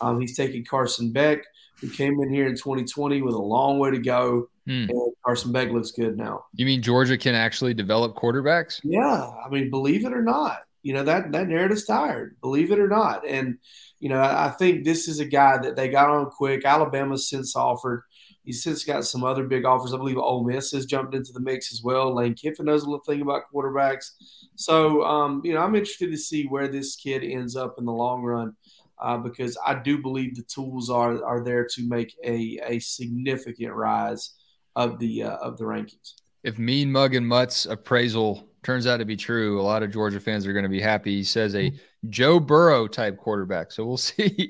[0.02, 1.44] Um, he's taking Carson Beck,
[1.80, 4.50] who came in here in 2020 with a long way to go.
[4.66, 4.90] Hmm.
[4.90, 6.46] And Carson Beck looks good now.
[6.56, 8.80] You mean Georgia can actually develop quarterbacks?
[8.84, 12.38] Yeah, I mean, believe it or not, you know that that narrative's tired.
[12.42, 13.58] Believe it or not, and
[14.00, 16.66] you know I think this is a guy that they got on quick.
[16.66, 18.04] Alabama since offered.
[18.44, 19.94] He's since got some other big offers.
[19.94, 22.14] I believe Ole Miss has jumped into the mix as well.
[22.14, 24.12] Lane Kiffin knows a little thing about quarterbacks.
[24.56, 27.94] So, um, you know, I'm interested to see where this kid ends up in the
[27.94, 28.54] long run
[29.02, 33.74] uh, because I do believe the tools are are there to make a, a significant
[33.74, 34.36] rise
[34.76, 36.16] of the uh, of the rankings.
[36.44, 40.20] If Mean Mug and Mutt's appraisal turns out to be true, a lot of Georgia
[40.20, 41.16] fans are going to be happy.
[41.16, 41.72] He says a
[42.10, 43.72] Joe Burrow type quarterback.
[43.72, 44.50] So we'll see.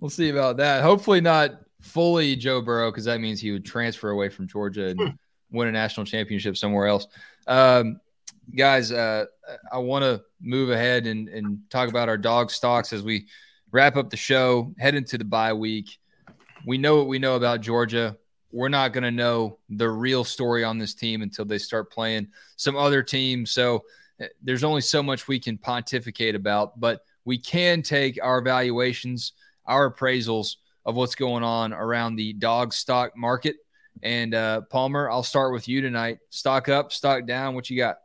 [0.00, 0.82] we'll see about that.
[0.82, 5.00] Hopefully not fully Joe Burrow because that means he would transfer away from Georgia and
[5.00, 5.08] hmm.
[5.50, 7.06] win a national championship somewhere else.
[7.46, 8.00] Um,
[8.54, 9.26] guys, uh,
[9.70, 13.26] I want to move ahead and, and talk about our dog stocks as we
[13.70, 15.98] wrap up the show, head into the bye week.
[16.66, 18.16] We know what we know about Georgia.
[18.50, 22.28] We're not going to know the real story on this team until they start playing
[22.56, 23.50] some other teams.
[23.50, 23.84] So
[24.20, 29.32] uh, there's only so much we can pontificate about, but we can take our evaluations,
[29.66, 30.56] our appraisals
[30.88, 33.56] of what's going on around the dog stock market.
[34.02, 36.18] And uh, Palmer, I'll start with you tonight.
[36.30, 37.54] Stock up, stock down.
[37.54, 37.98] What you got?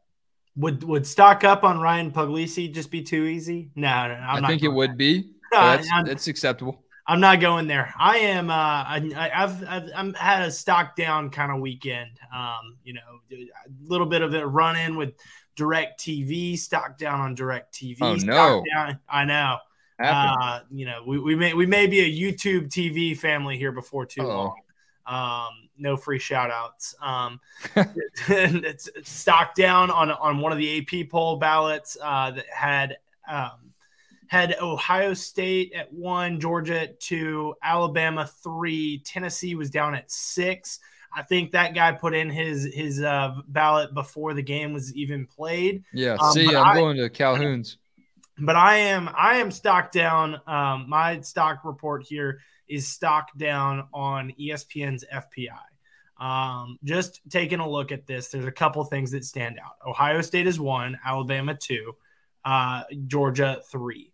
[0.58, 3.72] Would would stock up on Ryan Puglisi just be too easy?
[3.76, 5.30] No, no i think it would be.
[5.52, 6.84] that's, that's acceptable.
[7.08, 7.94] I'm not going there.
[7.98, 8.50] I am.
[8.50, 12.12] Uh, I, have I've, I've had a stock down kind of weekend.
[12.36, 13.48] Um, you know, a
[13.86, 15.14] little bit of a run in with
[15.56, 17.98] DirecTV, stock down on DirecTV.
[18.02, 18.64] Oh no!
[18.76, 19.00] Down.
[19.08, 19.58] I know.
[20.04, 24.06] Uh, you know, we, we may we may be a YouTube TV family here before
[24.06, 24.56] too long.
[25.06, 26.96] Um, no free shout outs.
[27.02, 27.40] Um,
[27.76, 32.98] it's, it's stock down on on one of the AP poll ballots uh, that had
[33.30, 33.74] um,
[34.28, 40.80] had Ohio State at one, Georgia at two, Alabama three, Tennessee was down at six.
[41.16, 45.28] I think that guy put in his his uh, ballot before the game was even
[45.28, 45.84] played.
[45.94, 47.78] Yeah, um, see, I'm I, going to Calhoun's
[48.38, 50.40] but I am I am stock down.
[50.48, 55.50] Um, my stock report here is stock down on ESPN's FPI.
[56.24, 59.74] Um, just taking a look at this, there's a couple things that stand out.
[59.86, 61.96] Ohio State is one, Alabama two,
[62.46, 64.14] uh, Georgia three.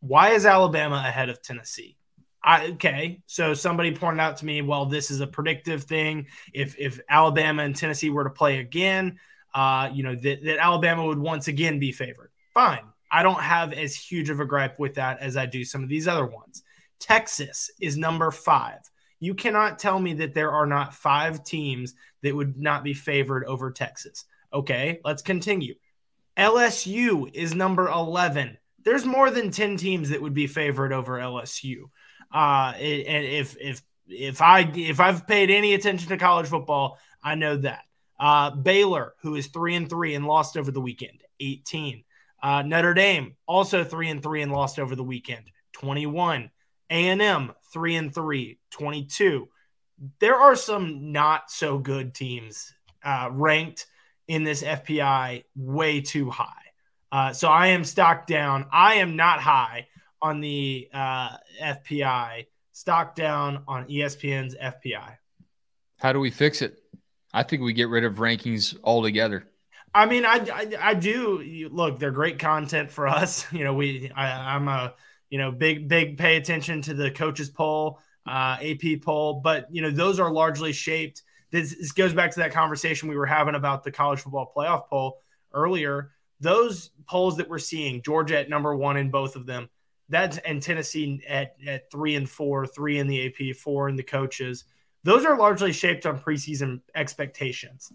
[0.00, 1.96] Why is Alabama ahead of Tennessee?
[2.42, 6.26] I, okay, so somebody pointed out to me, well, this is a predictive thing.
[6.54, 9.18] If if Alabama and Tennessee were to play again,
[9.54, 12.30] uh, you know that, that Alabama would once again be favored.
[12.54, 15.82] Fine, I don't have as huge of a gripe with that as I do some
[15.82, 16.62] of these other ones.
[16.98, 18.78] Texas is number five.
[19.18, 23.44] You cannot tell me that there are not five teams that would not be favored
[23.44, 24.24] over Texas.
[24.52, 25.74] Okay, let's continue.
[26.36, 28.56] LSU is number 11.
[28.82, 31.90] There's more than 10 teams that would be favored over LSU.
[32.32, 37.34] Uh, and if, if, if I if I've paid any attention to college football, I
[37.34, 37.82] know that.
[38.18, 42.04] Uh, Baylor, who is three and three and lost over the weekend, 18.
[42.42, 45.50] Uh, Notre Dame also three and three and lost over the weekend.
[45.74, 46.50] 21.
[46.90, 48.58] A&M three and three.
[48.70, 49.48] 22.
[50.18, 52.72] There are some not so good teams
[53.04, 53.86] uh, ranked
[54.28, 56.46] in this FPI way too high.
[57.12, 58.66] Uh, so I am stocked down.
[58.72, 59.88] I am not high
[60.22, 62.46] on the uh, FPI.
[62.72, 65.16] Stock down on ESPN's FPI.
[65.98, 66.78] How do we fix it?
[67.32, 69.44] I think we get rid of rankings altogether.
[69.94, 71.98] I mean, I, I, I do look.
[71.98, 73.46] They're great content for us.
[73.52, 74.94] You know, we I, am a
[75.28, 79.82] you know big big pay attention to the coaches poll, uh, AP poll, but you
[79.82, 81.22] know those are largely shaped.
[81.50, 84.88] This, this goes back to that conversation we were having about the college football playoff
[84.88, 85.20] poll
[85.52, 86.12] earlier.
[86.38, 89.68] Those polls that we're seeing, Georgia at number one in both of them,
[90.08, 94.02] that's and Tennessee at at three and four, three in the AP, four in the
[94.02, 94.64] coaches.
[95.02, 97.92] Those are largely shaped on preseason expectations.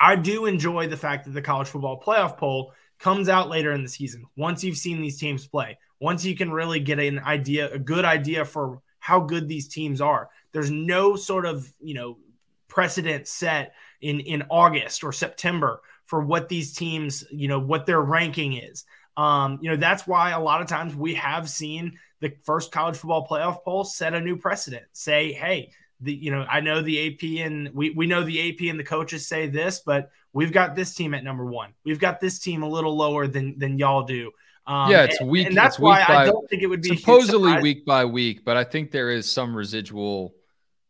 [0.00, 3.82] I do enjoy the fact that the college football playoff poll comes out later in
[3.82, 4.24] the season.
[4.36, 8.04] Once you've seen these teams play, once you can really get an idea, a good
[8.04, 10.28] idea for how good these teams are.
[10.52, 12.18] There's no sort of, you know,
[12.68, 18.00] precedent set in in August or September for what these teams, you know, what their
[18.00, 18.84] ranking is.
[19.16, 22.96] Um, you know, that's why a lot of times we have seen the first college
[22.96, 24.84] football playoff poll set a new precedent.
[24.92, 25.70] Say, hey,
[26.00, 28.84] the you know I know the AP and we we know the AP and the
[28.84, 31.72] coaches say this, but we've got this team at number one.
[31.84, 34.30] We've got this team a little lower than than y'all do.
[34.66, 35.46] Um, yeah, it's week.
[35.46, 38.44] And, that's week why by, I don't think it would be supposedly week by week,
[38.44, 40.34] but I think there is some residual.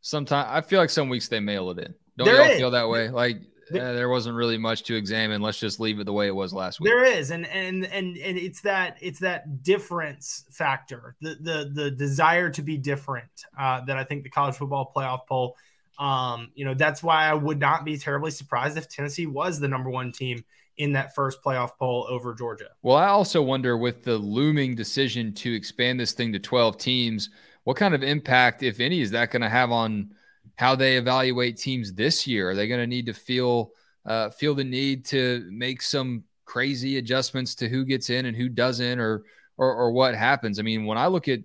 [0.01, 1.95] Sometimes I feel like some weeks they mail it in.
[2.17, 2.59] Don't there y'all is.
[2.59, 3.09] feel that way?
[3.09, 3.43] Like
[3.75, 5.41] uh, there wasn't really much to examine.
[5.41, 6.91] Let's just leave it the way it was last week.
[6.91, 11.91] There is, and and and and it's that it's that difference factor, the the the
[11.91, 15.57] desire to be different uh, that I think the college football playoff poll.
[15.99, 19.69] Um, you know, that's why I would not be terribly surprised if Tennessee was the
[19.69, 20.45] number one team
[20.79, 22.69] in that first playoff poll over Georgia.
[22.83, 27.31] Well, I also wonder with the looming decision to expand this thing to 12 teams,
[27.65, 30.15] what kind of impact, if any, is that going to have on
[30.57, 32.51] how they evaluate teams this year?
[32.51, 33.73] Are they going to need to feel
[34.05, 38.49] uh, feel the need to make some crazy adjustments to who gets in and who
[38.49, 39.25] doesn't, or
[39.57, 40.59] or, or what happens?
[40.59, 41.41] I mean, when I look at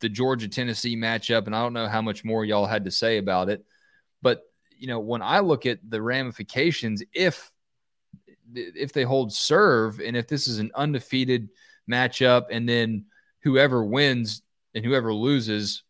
[0.00, 3.18] the Georgia Tennessee matchup, and I don't know how much more y'all had to say
[3.18, 3.64] about it,
[4.20, 4.42] but
[4.78, 7.50] you know, when I look at the ramifications, if
[8.54, 11.48] if they hold serve and if this is an undefeated
[11.90, 13.04] matchup and then
[13.40, 14.42] whoever wins
[14.74, 15.82] and whoever loses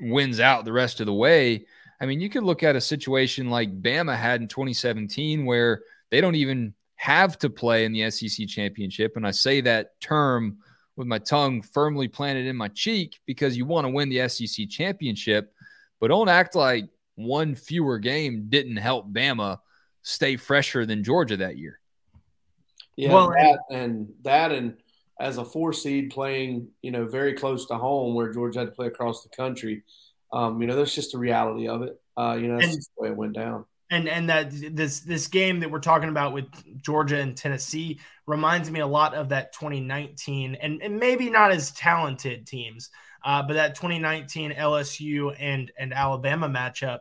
[0.00, 1.66] wins out the rest of the way
[2.04, 6.20] i mean you could look at a situation like bama had in 2017 where they
[6.20, 10.58] don't even have to play in the sec championship and i say that term
[10.96, 14.68] with my tongue firmly planted in my cheek because you want to win the sec
[14.68, 15.52] championship
[16.00, 16.84] but don't act like
[17.16, 19.58] one fewer game didn't help bama
[20.02, 21.80] stay fresher than georgia that year
[22.96, 24.76] yeah, well, that and that and
[25.20, 28.74] as a four seed playing, you know, very close to home where Georgia had to
[28.74, 29.82] play across the country.
[30.34, 32.00] Um, you know, that's just the reality of it.
[32.16, 33.64] Uh, you know, that's and, just the way it went down.
[33.90, 36.46] And and that this this game that we're talking about with
[36.82, 41.70] Georgia and Tennessee reminds me a lot of that 2019 and, and maybe not as
[41.72, 42.90] talented teams,
[43.24, 47.00] uh, but that 2019 LSU and and Alabama matchup.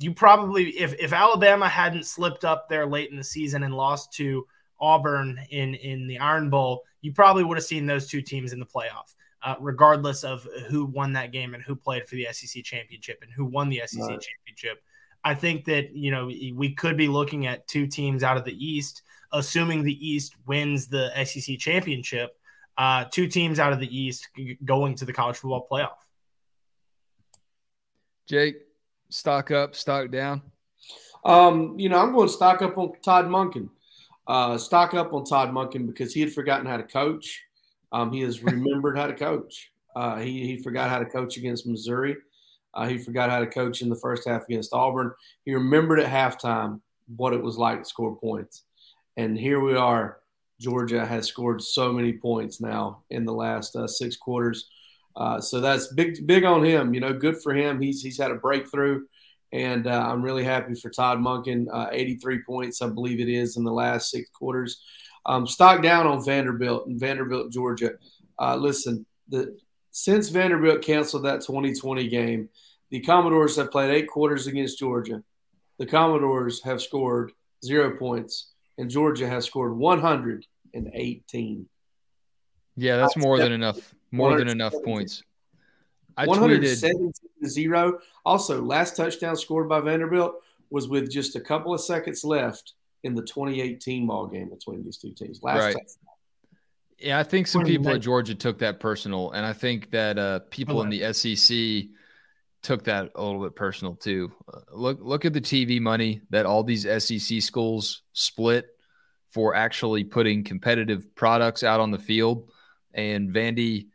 [0.00, 4.14] You probably if if Alabama hadn't slipped up there late in the season and lost
[4.14, 4.46] to
[4.80, 8.58] Auburn in in the Iron Bowl, you probably would have seen those two teams in
[8.58, 12.64] the playoff, uh, regardless of who won that game and who played for the SEC
[12.64, 14.20] championship and who won the SEC right.
[14.20, 14.82] championship.
[15.22, 18.64] I think that you know we could be looking at two teams out of the
[18.64, 19.02] East,
[19.32, 22.36] assuming the East wins the SEC championship.
[22.76, 24.28] Uh, two teams out of the East
[24.64, 25.96] going to the college football playoff.
[28.26, 28.56] Jake,
[29.10, 30.42] stock up, stock down.
[31.24, 33.68] Um, you know, I'm going to stock up on Todd Monken
[34.26, 37.42] uh, stock up on Todd Monken because he had forgotten how to coach.
[37.94, 39.70] Um, he has remembered how to coach.
[39.96, 42.16] Uh, he, he forgot how to coach against Missouri.
[42.74, 45.12] Uh, he forgot how to coach in the first half against Auburn.
[45.44, 46.80] He remembered at halftime
[47.16, 48.64] what it was like to score points.
[49.16, 50.18] And here we are.
[50.60, 54.68] Georgia has scored so many points now in the last uh, six quarters.
[55.16, 56.94] Uh, so that's big, big on him.
[56.94, 57.80] You know, good for him.
[57.80, 59.02] He's he's had a breakthrough.
[59.52, 61.66] And uh, I'm really happy for Todd Monken.
[61.72, 64.82] uh, 83 points, I believe it is, in the last six quarters.
[65.26, 67.92] Um, stock down on Vanderbilt and Vanderbilt, Georgia.
[68.38, 69.56] Uh, listen, the,
[69.90, 72.48] since Vanderbilt canceled that 2020 game,
[72.90, 75.22] the Commodores have played eight quarters against Georgia.
[75.78, 77.32] The Commodores have scored
[77.64, 81.68] zero points, and Georgia has scored 118.
[82.76, 83.94] Yeah, that's more than enough.
[84.10, 85.22] More than enough points.
[86.16, 87.98] I 117 to zero.
[88.24, 90.34] Also, last touchdown scored by Vanderbilt
[90.70, 94.96] was with just a couple of seconds left in the 2018 ball game between these
[94.96, 95.40] two teams.
[95.42, 95.72] Last right.
[95.72, 96.14] touchdown.
[96.98, 100.40] Yeah, I think some people at Georgia took that personal, and I think that uh,
[100.50, 101.90] people in the SEC
[102.62, 104.32] took that a little bit personal too.
[104.52, 108.68] Uh, look, look at the TV money that all these SEC schools split
[109.28, 112.50] for actually putting competitive products out on the field,
[112.94, 113.88] and Vandy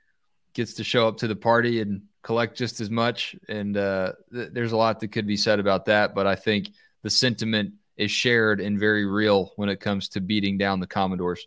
[0.53, 3.35] gets to show up to the party and collect just as much.
[3.47, 6.13] And uh, th- there's a lot that could be said about that.
[6.13, 6.69] But I think
[7.01, 11.45] the sentiment is shared and very real when it comes to beating down the Commodores.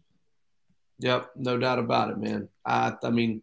[0.99, 2.49] Yep, no doubt about it, man.
[2.65, 3.43] I, I mean,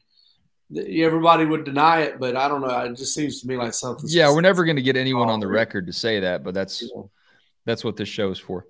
[0.77, 2.69] everybody would deny it, but I don't know.
[2.69, 4.05] It just seems to me like something.
[4.07, 6.83] Yeah, we're never going to get anyone on the record to say that, but that's
[7.65, 8.67] that's what this show is for.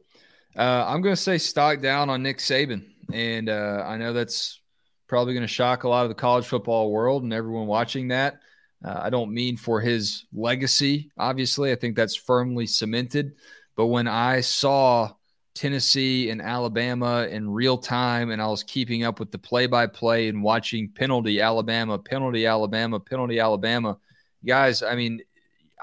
[0.57, 4.61] Uh, I'm going to say stock down on Nick Saban, and uh, I know that's
[5.07, 8.39] probably going to shock a lot of the college football world and everyone watching that.
[8.83, 11.73] Uh, I don't mean for his legacy, obviously.
[11.73, 13.33] I think that's firmly cemented.
[13.75, 15.11] But when I saw
[15.55, 19.87] Tennessee and Alabama in real time, and I was keeping up with the play by
[19.87, 23.97] play and watching penalty Alabama, penalty Alabama, penalty Alabama,
[24.45, 25.21] guys, I mean,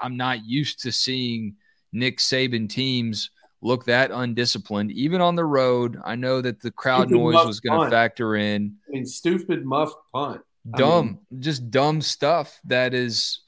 [0.01, 1.55] I'm not used to seeing
[1.91, 3.31] Nick Saban teams
[3.61, 5.97] look that undisciplined, even on the road.
[6.05, 8.75] I know that the crowd stupid noise was going to factor in.
[8.87, 10.41] I mean, stupid muff punt.
[10.75, 13.41] Dumb, I mean, just dumb stuff that is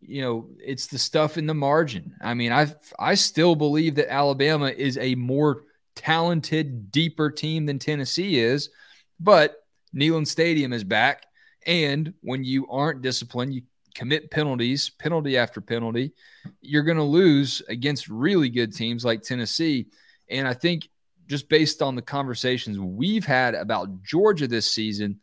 [0.00, 2.14] you know, it's the stuff in the margin.
[2.20, 7.78] I mean, I I still believe that Alabama is a more talented, deeper team than
[7.78, 8.70] Tennessee is,
[9.18, 9.56] but
[9.94, 11.24] Neyland Stadium is back,
[11.66, 13.62] and when you aren't disciplined, you
[13.94, 16.12] commit penalties, penalty after penalty,
[16.60, 19.86] you're going to lose against really good teams like Tennessee.
[20.28, 20.88] And I think
[21.26, 25.18] just based on the conversations we've had about Georgia this season,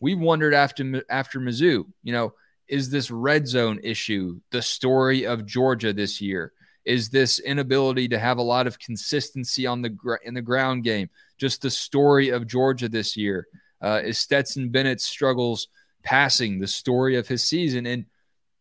[0.00, 2.34] we wondered after after Mizzou, you know,
[2.68, 6.52] is this red zone issue the story of Georgia this year?
[6.84, 10.84] Is this inability to have a lot of consistency on the gr- in the ground
[10.84, 13.46] game just the story of Georgia this year?
[13.82, 15.68] Uh, is Stetson Bennett's struggles
[16.02, 17.86] passing the story of his season?
[17.86, 18.06] And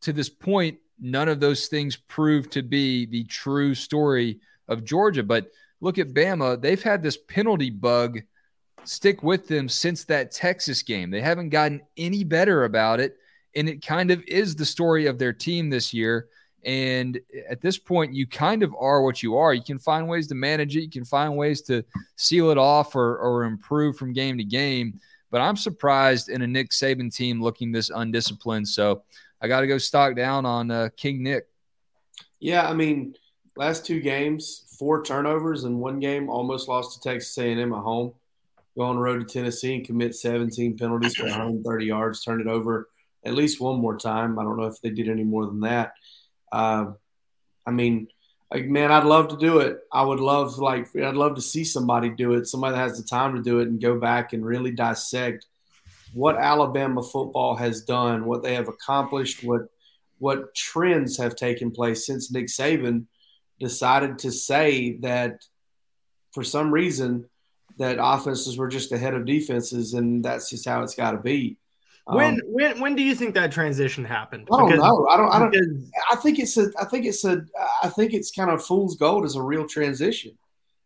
[0.01, 5.23] to this point, none of those things prove to be the true story of Georgia.
[5.23, 5.49] But
[5.79, 8.21] look at Bama; they've had this penalty bug
[8.83, 11.11] stick with them since that Texas game.
[11.11, 13.17] They haven't gotten any better about it.
[13.57, 16.27] And it kind of is the story of their team this year.
[16.63, 19.53] And at this point, you kind of are what you are.
[19.53, 21.83] You can find ways to manage it, you can find ways to
[22.15, 24.99] seal it off or, or improve from game to game.
[25.29, 28.67] But I'm surprised in a Nick Saban team looking this undisciplined.
[28.67, 29.03] So
[29.41, 31.47] I got to go stock down on uh, King Nick.
[32.39, 33.15] Yeah, I mean,
[33.55, 38.13] last two games, four turnovers in one game, almost lost to Texas A&M at home
[38.77, 42.47] go on the road to Tennessee and commit 17 penalties for 130 yards, turn it
[42.47, 42.89] over
[43.27, 44.39] at least one more time.
[44.39, 45.93] I don't know if they did any more than that.
[46.51, 46.91] Uh,
[47.65, 48.07] I mean,
[48.51, 49.79] like man, I'd love to do it.
[49.91, 53.07] I would love like I'd love to see somebody do it, somebody that has the
[53.07, 55.45] time to do it and go back and really dissect
[56.13, 59.63] what Alabama football has done, what they have accomplished, what
[60.19, 63.05] what trends have taken place since Nick Saban
[63.59, 65.45] decided to say that
[66.33, 67.25] for some reason
[67.77, 71.57] that offenses were just ahead of defenses, and that's just how it's got to be.
[72.09, 74.47] When um, when when do you think that transition happened?
[74.51, 75.07] I don't because, know.
[75.09, 75.29] I don't.
[75.29, 75.51] I don't.
[75.51, 76.71] Because, I think it's a.
[76.79, 77.41] I think it's a.
[77.83, 80.37] I think it's kind of fool's gold as a real transition.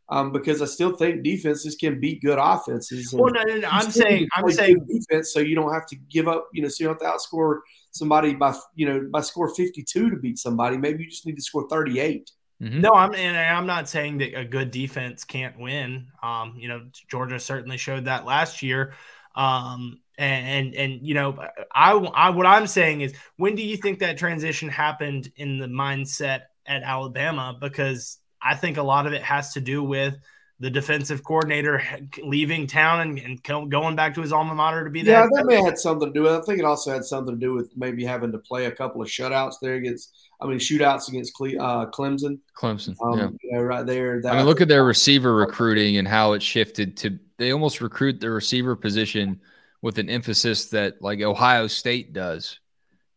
[0.09, 3.13] Um, because I still think defenses can beat good offenses.
[3.13, 6.27] Well, no, no, no I'm saying, I'm saying defense, so you don't have to give
[6.27, 6.49] up.
[6.53, 7.59] You know, so you don't have to outscore
[7.91, 10.75] somebody by you know by score 52 to beat somebody.
[10.75, 12.29] Maybe you just need to score 38.
[12.61, 12.81] Mm-hmm.
[12.81, 16.07] No, I'm and I'm not saying that a good defense can't win.
[16.21, 18.93] Um, you know, Georgia certainly showed that last year.
[19.35, 21.37] Um, and, and and you know,
[21.73, 25.67] I, I what I'm saying is, when do you think that transition happened in the
[25.67, 27.57] mindset at Alabama?
[27.59, 30.17] Because I think a lot of it has to do with
[30.59, 31.81] the defensive coordinator
[32.23, 35.21] leaving town and, and going back to his alma mater to be there.
[35.21, 36.37] Yeah, that may have had something to do with it.
[36.37, 39.01] I think it also had something to do with maybe having to play a couple
[39.01, 42.37] of shutouts there against, I mean, shootouts against Cle- uh, Clemson.
[42.55, 43.29] Clemson, um, yeah.
[43.41, 44.21] You know, right there.
[44.21, 47.81] That, I mean, look at their receiver recruiting and how it shifted to, they almost
[47.81, 49.41] recruit the receiver position
[49.81, 52.59] with an emphasis that like Ohio State does.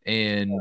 [0.05, 0.51] And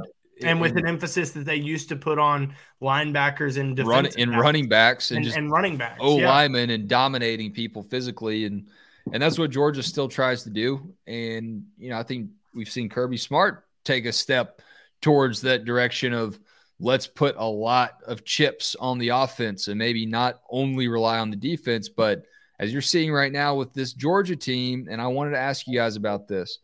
[0.43, 4.69] and with an emphasis that they used to put on linebackers and run, in running
[4.69, 6.29] backs and, and, just and running backs, oh yeah.
[6.29, 8.69] linemen and dominating people physically and
[9.13, 10.95] and that's what Georgia still tries to do.
[11.07, 14.63] And you know, I think we've seen Kirby Smart take a step
[15.03, 16.39] towards that direction of
[16.81, 21.31] let's put a lot of chips on the offense and maybe not only rely on
[21.31, 22.25] the defense, but
[22.59, 25.77] as you're seeing right now with this Georgia team, and I wanted to ask you
[25.77, 26.59] guys about this.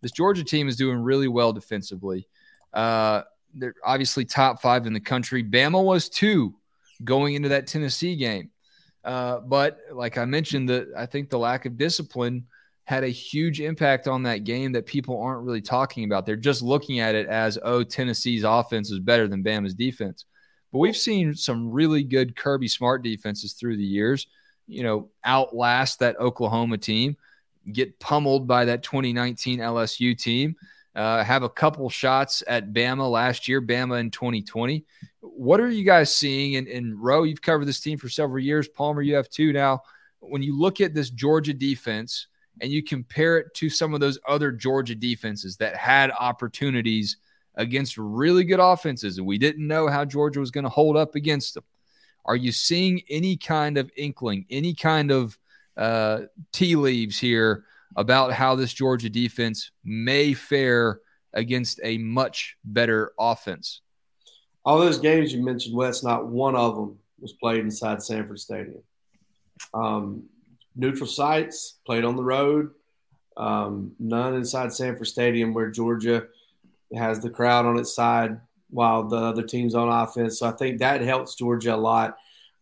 [0.00, 2.28] This Georgia team is doing really well defensively.
[2.72, 3.22] Uh,
[3.54, 5.44] they're obviously top five in the country.
[5.44, 6.54] Bama was two
[7.04, 8.50] going into that Tennessee game.
[9.04, 12.46] Uh, but like I mentioned, that I think the lack of discipline
[12.84, 16.26] had a huge impact on that game that people aren't really talking about.
[16.26, 20.24] They're just looking at it as, oh, Tennessee's offense is better than Bama's defense.
[20.72, 24.26] But we've seen some really good Kirby Smart defenses through the years,
[24.72, 27.16] you know, outlast that Oklahoma team,
[27.72, 30.56] get pummeled by that 2019 LSU team
[30.94, 34.84] uh, have a couple shots at Bama last year, Bama in 2020.
[35.20, 36.56] What are you guys seeing?
[36.56, 38.68] And, and Rowe, you've covered this team for several years.
[38.68, 39.82] Palmer, you have too now.
[40.20, 42.26] When you look at this Georgia defense
[42.60, 47.16] and you compare it to some of those other Georgia defenses that had opportunities
[47.54, 51.14] against really good offenses, and we didn't know how Georgia was going to hold up
[51.14, 51.64] against them.
[52.24, 55.38] Are you seeing any kind of inkling, any kind of
[55.76, 57.64] uh, tea leaves here
[57.96, 61.00] about how this Georgia defense may fare
[61.34, 63.80] against a much better offense.
[64.64, 68.82] All those games you mentioned, Wes, not one of them was played inside Sanford Stadium.
[69.74, 70.24] Um,
[70.76, 72.70] neutral sites, played on the road,
[73.36, 76.26] um, none inside Sanford Stadium where Georgia
[76.94, 78.38] has the crowd on its side
[78.72, 80.38] while the other team's on offense.
[80.38, 82.16] So I think that helps Georgia a lot.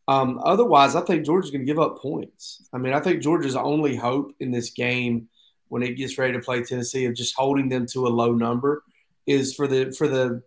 [0.08, 2.66] Um, otherwise, I think Georgia's going to give up points.
[2.72, 5.28] I mean, I think Georgia's only hope in this game
[5.68, 8.82] when it gets ready to play Tennessee of just holding them to a low number
[9.26, 10.42] is for the for the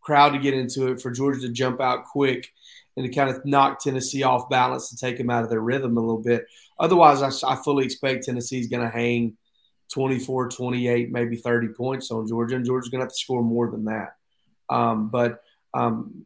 [0.00, 2.52] crowd to get into it, for Georgia to jump out quick
[2.96, 5.96] and to kind of knock Tennessee off balance and take them out of their rhythm
[5.96, 6.46] a little bit.
[6.78, 9.36] Otherwise, I, I fully expect Tennessee's going to hang
[9.92, 13.70] 24, 28, maybe 30 points on Georgia, and Georgia's going to have to score more
[13.70, 14.16] than that.
[14.72, 15.42] Um, but
[15.74, 16.24] um,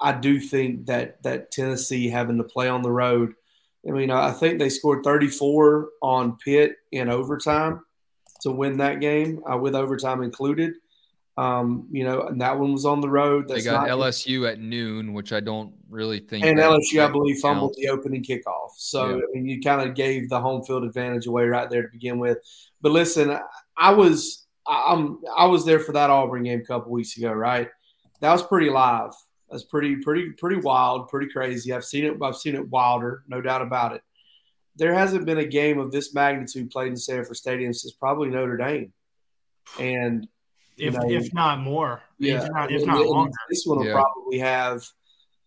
[0.00, 3.34] I do think that that Tennessee having to play on the road.
[3.86, 7.84] I mean, I think they scored 34 on Pitt in overtime
[8.40, 10.74] to win that game, uh, with overtime included.
[11.36, 13.48] Um, you know, and that one was on the road.
[13.48, 16.44] That's they got not, LSU at noon, which I don't really think.
[16.44, 18.70] And LSU, I believe, fumbled the opening kickoff.
[18.76, 19.16] So yeah.
[19.16, 22.18] I mean, you kind of gave the home field advantage away right there to begin
[22.18, 22.38] with.
[22.80, 23.36] But listen,
[23.76, 27.68] I was I'm I was there for that Auburn game a couple weeks ago, right?
[28.20, 29.12] That was pretty live.
[29.50, 31.72] That's pretty pretty pretty wild, pretty crazy.
[31.72, 32.16] I've seen it.
[32.22, 34.02] I've seen it wilder, no doubt about it.
[34.76, 38.56] There hasn't been a game of this magnitude played in Sanford Stadium since probably Notre
[38.56, 38.92] Dame,
[39.78, 40.26] and
[40.76, 42.02] if know, if not more.
[42.18, 43.32] Yeah, if not, if not longer.
[43.48, 43.92] This one will yeah.
[43.92, 44.84] probably have,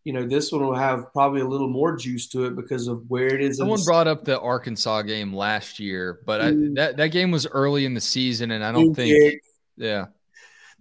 [0.05, 3.09] you know, this one will have probably a little more juice to it because of
[3.09, 3.57] where it is.
[3.57, 6.75] Someone brought up the Arkansas game last year, but I, mm.
[6.75, 9.41] that that game was early in the season, and I don't think.
[9.75, 10.05] Yeah.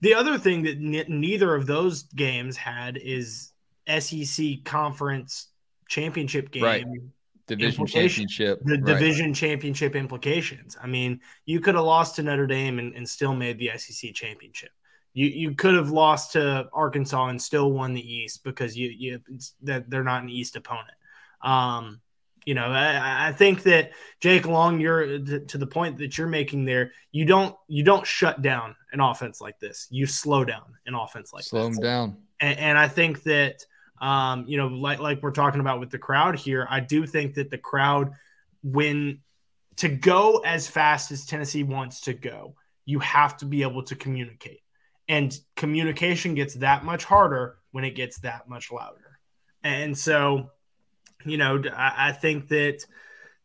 [0.00, 3.52] The other thing that neither of those games had is
[3.88, 5.48] SEC conference
[5.88, 6.84] championship game right.
[7.46, 8.84] division championship the right.
[8.84, 10.76] division championship implications.
[10.82, 14.12] I mean you could have lost to notre dame and, and still made the sec
[14.14, 14.70] championship.
[15.14, 19.20] You you could have lost to arkansas and still won the east because you you
[19.62, 20.96] that they're not an east opponent.
[21.40, 22.00] Um
[22.46, 26.64] you know I, I think that jake long you're to the point that you're making
[26.64, 30.94] there you don't you don't shut down an offense like this you slow down an
[30.94, 31.76] offense like slow this.
[31.76, 33.62] them down and, and i think that
[34.00, 37.34] um, you know, like like we're talking about with the crowd here, I do think
[37.34, 38.12] that the crowd,
[38.62, 39.20] when
[39.76, 43.96] to go as fast as Tennessee wants to go, you have to be able to
[43.96, 44.60] communicate,
[45.08, 49.18] and communication gets that much harder when it gets that much louder.
[49.62, 50.50] And so,
[51.26, 52.84] you know, I, I think that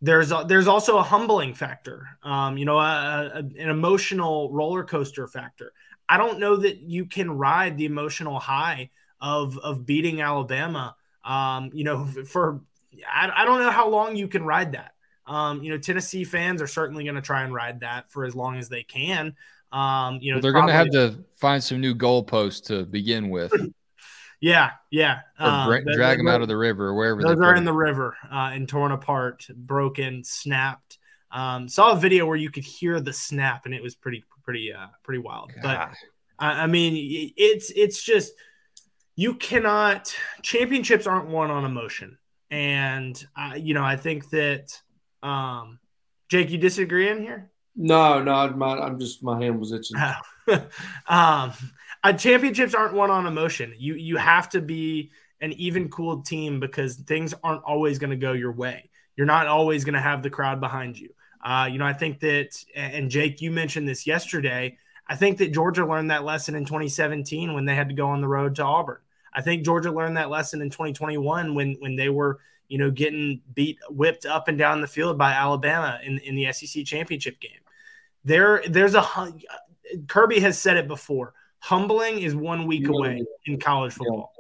[0.02, 4.84] there's a, there's also a humbling factor, um, you know, a, a, an emotional roller
[4.84, 5.74] coaster factor.
[6.10, 8.90] I don't know that you can ride the emotional high
[9.22, 10.96] of of beating Alabama.
[11.24, 12.62] Um, you know, for
[13.10, 14.94] I, I don't know how long you can ride that.
[15.28, 18.36] Um, you know, Tennessee fans are certainly going to try and ride that for as
[18.36, 19.36] long as they can.
[19.72, 23.30] Um, you know, well, they're going to have to find some new goalposts to begin
[23.30, 23.54] with.
[24.42, 25.20] yeah, yeah.
[25.40, 27.22] Um, drag they're, them out of the river or wherever.
[27.22, 30.98] They Those are in the river uh, and torn apart, broken, snapped.
[31.32, 34.74] Um, saw a video where you could hear the snap, and it was pretty, pretty,
[34.74, 35.54] uh, pretty wild.
[35.54, 35.62] God.
[35.62, 38.34] But I, I mean, it's it's just
[39.16, 42.18] you cannot championships aren't won on emotion
[42.50, 44.82] and uh, you know i think that
[45.24, 45.80] um
[46.30, 49.98] jake you disagree in here no no my, i'm just my hand was itching
[51.08, 51.54] um
[52.04, 56.60] uh, championships aren't won on emotion you you have to be an even cooled team
[56.60, 60.24] because things aren't always going to go your way you're not always going to have
[60.24, 61.10] the crowd behind you
[61.44, 64.78] uh, you know i think that and jake you mentioned this yesterday
[65.12, 68.22] I think that Georgia learned that lesson in 2017 when they had to go on
[68.22, 69.00] the road to Auburn.
[69.34, 72.40] I think Georgia learned that lesson in 2021 when when they were
[72.70, 76.52] you know getting beat whipped up and down the field by Alabama in in the
[76.54, 77.60] SEC championship game.
[78.24, 79.06] There there's a
[80.08, 81.34] Kirby has said it before.
[81.62, 84.34] Humbling is one week away in college football.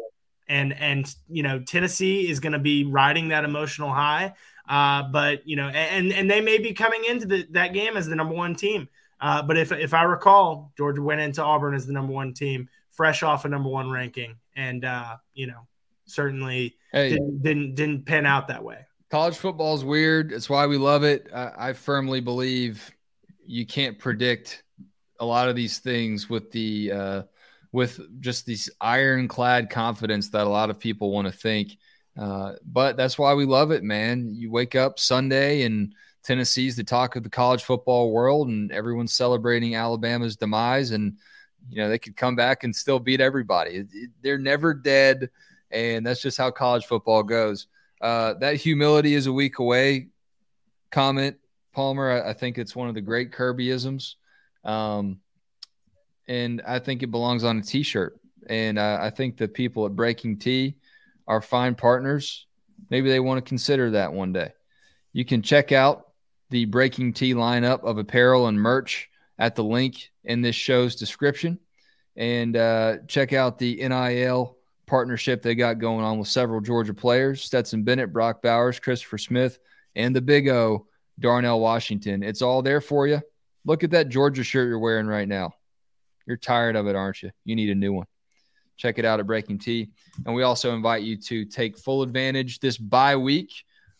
[0.47, 4.33] And and you know Tennessee is going to be riding that emotional high,
[4.67, 8.07] uh, but you know, and and they may be coming into the, that game as
[8.07, 8.89] the number one team.
[9.21, 12.67] Uh, but if if I recall, Georgia went into Auburn as the number one team,
[12.89, 15.67] fresh off a number one ranking, and uh, you know,
[16.05, 18.79] certainly hey, didn't, didn't didn't pan out that way.
[19.09, 20.33] College football is weird.
[20.33, 21.29] It's why we love it.
[21.33, 22.91] I, I firmly believe
[23.45, 24.63] you can't predict
[25.21, 27.21] a lot of these things with the uh,
[27.71, 31.77] with just this ironclad confidence that a lot of people want to think.
[32.19, 34.33] Uh, but that's why we love it, man.
[34.35, 39.13] You wake up Sunday and Tennessee's the talk of the college football world, and everyone's
[39.13, 40.91] celebrating Alabama's demise.
[40.91, 41.17] And
[41.69, 43.85] you know they could come back and still beat everybody.
[44.21, 45.29] They're never dead,
[45.71, 47.67] and that's just how college football goes.
[48.01, 50.07] Uh, that humility is a week away.
[50.89, 51.37] Comment,
[51.73, 52.23] Palmer.
[52.25, 54.15] I, think it's one of the great Kirbyisms,
[54.63, 55.19] um,
[56.27, 58.19] and I think it belongs on a T-shirt.
[58.47, 60.75] And uh, I think the people at BreakingT
[61.27, 62.47] are fine partners.
[62.89, 64.51] Maybe they want to consider that one day.
[65.13, 66.07] You can check out
[66.49, 71.59] the BreakingT lineup of apparel and merch at the link in this show's description.
[72.15, 77.41] And uh, check out the NIL partnership they got going on with several Georgia players
[77.41, 79.59] Stetson Bennett, Brock Bowers, Christopher Smith,
[79.95, 80.87] and the big O,
[81.19, 82.23] Darnell Washington.
[82.23, 83.21] It's all there for you.
[83.65, 85.53] Look at that Georgia shirt you're wearing right now.
[86.25, 87.31] You're tired of it, aren't you?
[87.45, 88.07] You need a new one.
[88.77, 89.89] Check it out at BreakingT.
[90.25, 93.51] And we also invite you to take full advantage this bye week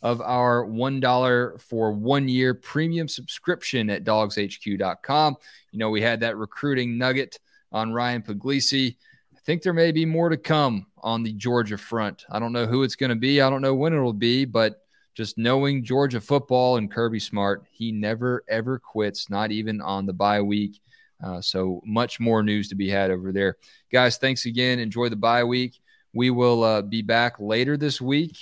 [0.02, 5.36] of our $1 for one year premium subscription at dawgshq.com.
[5.72, 7.40] You know, we had that recruiting nugget
[7.72, 8.96] on Ryan Puglisi.
[9.36, 12.26] I think there may be more to come on the Georgia front.
[12.30, 13.42] I don't know who it's going to be.
[13.42, 14.82] I don't know when it'll be, but
[15.14, 20.14] just knowing Georgia football and Kirby Smart, he never ever quits, not even on the
[20.14, 20.80] bye week.
[21.24, 23.58] Uh, so much more news to be had over there.
[23.92, 24.80] Guys, thanks again.
[24.80, 25.80] Enjoy the bye week.
[26.14, 28.38] We will uh, be back later this week,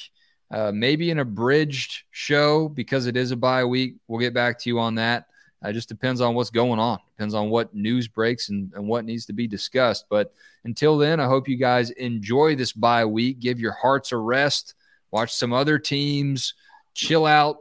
[0.49, 3.95] uh, maybe an abridged show because it is a bye week.
[4.07, 5.26] We'll get back to you on that.
[5.63, 9.03] It just depends on what's going on, depends on what news breaks and, and what
[9.03, 10.05] needs to be discussed.
[10.09, 13.39] But until then, I hope you guys enjoy this bye week.
[13.39, 14.76] Give your hearts a rest,
[15.12, 16.53] watch some other teams,
[16.93, 17.57] chill out,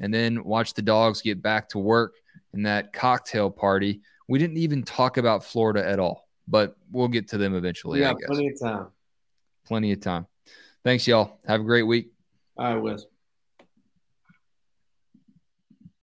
[0.00, 2.14] and then watch the dogs get back to work
[2.52, 4.00] in that cocktail party
[4.32, 8.00] we didn't even talk about Florida at all, but we'll get to them eventually.
[8.00, 8.86] Yeah, plenty of time.
[9.66, 10.26] Plenty of time.
[10.84, 11.38] Thanks, y'all.
[11.46, 12.12] Have a great week.
[12.56, 13.04] All right, Wes.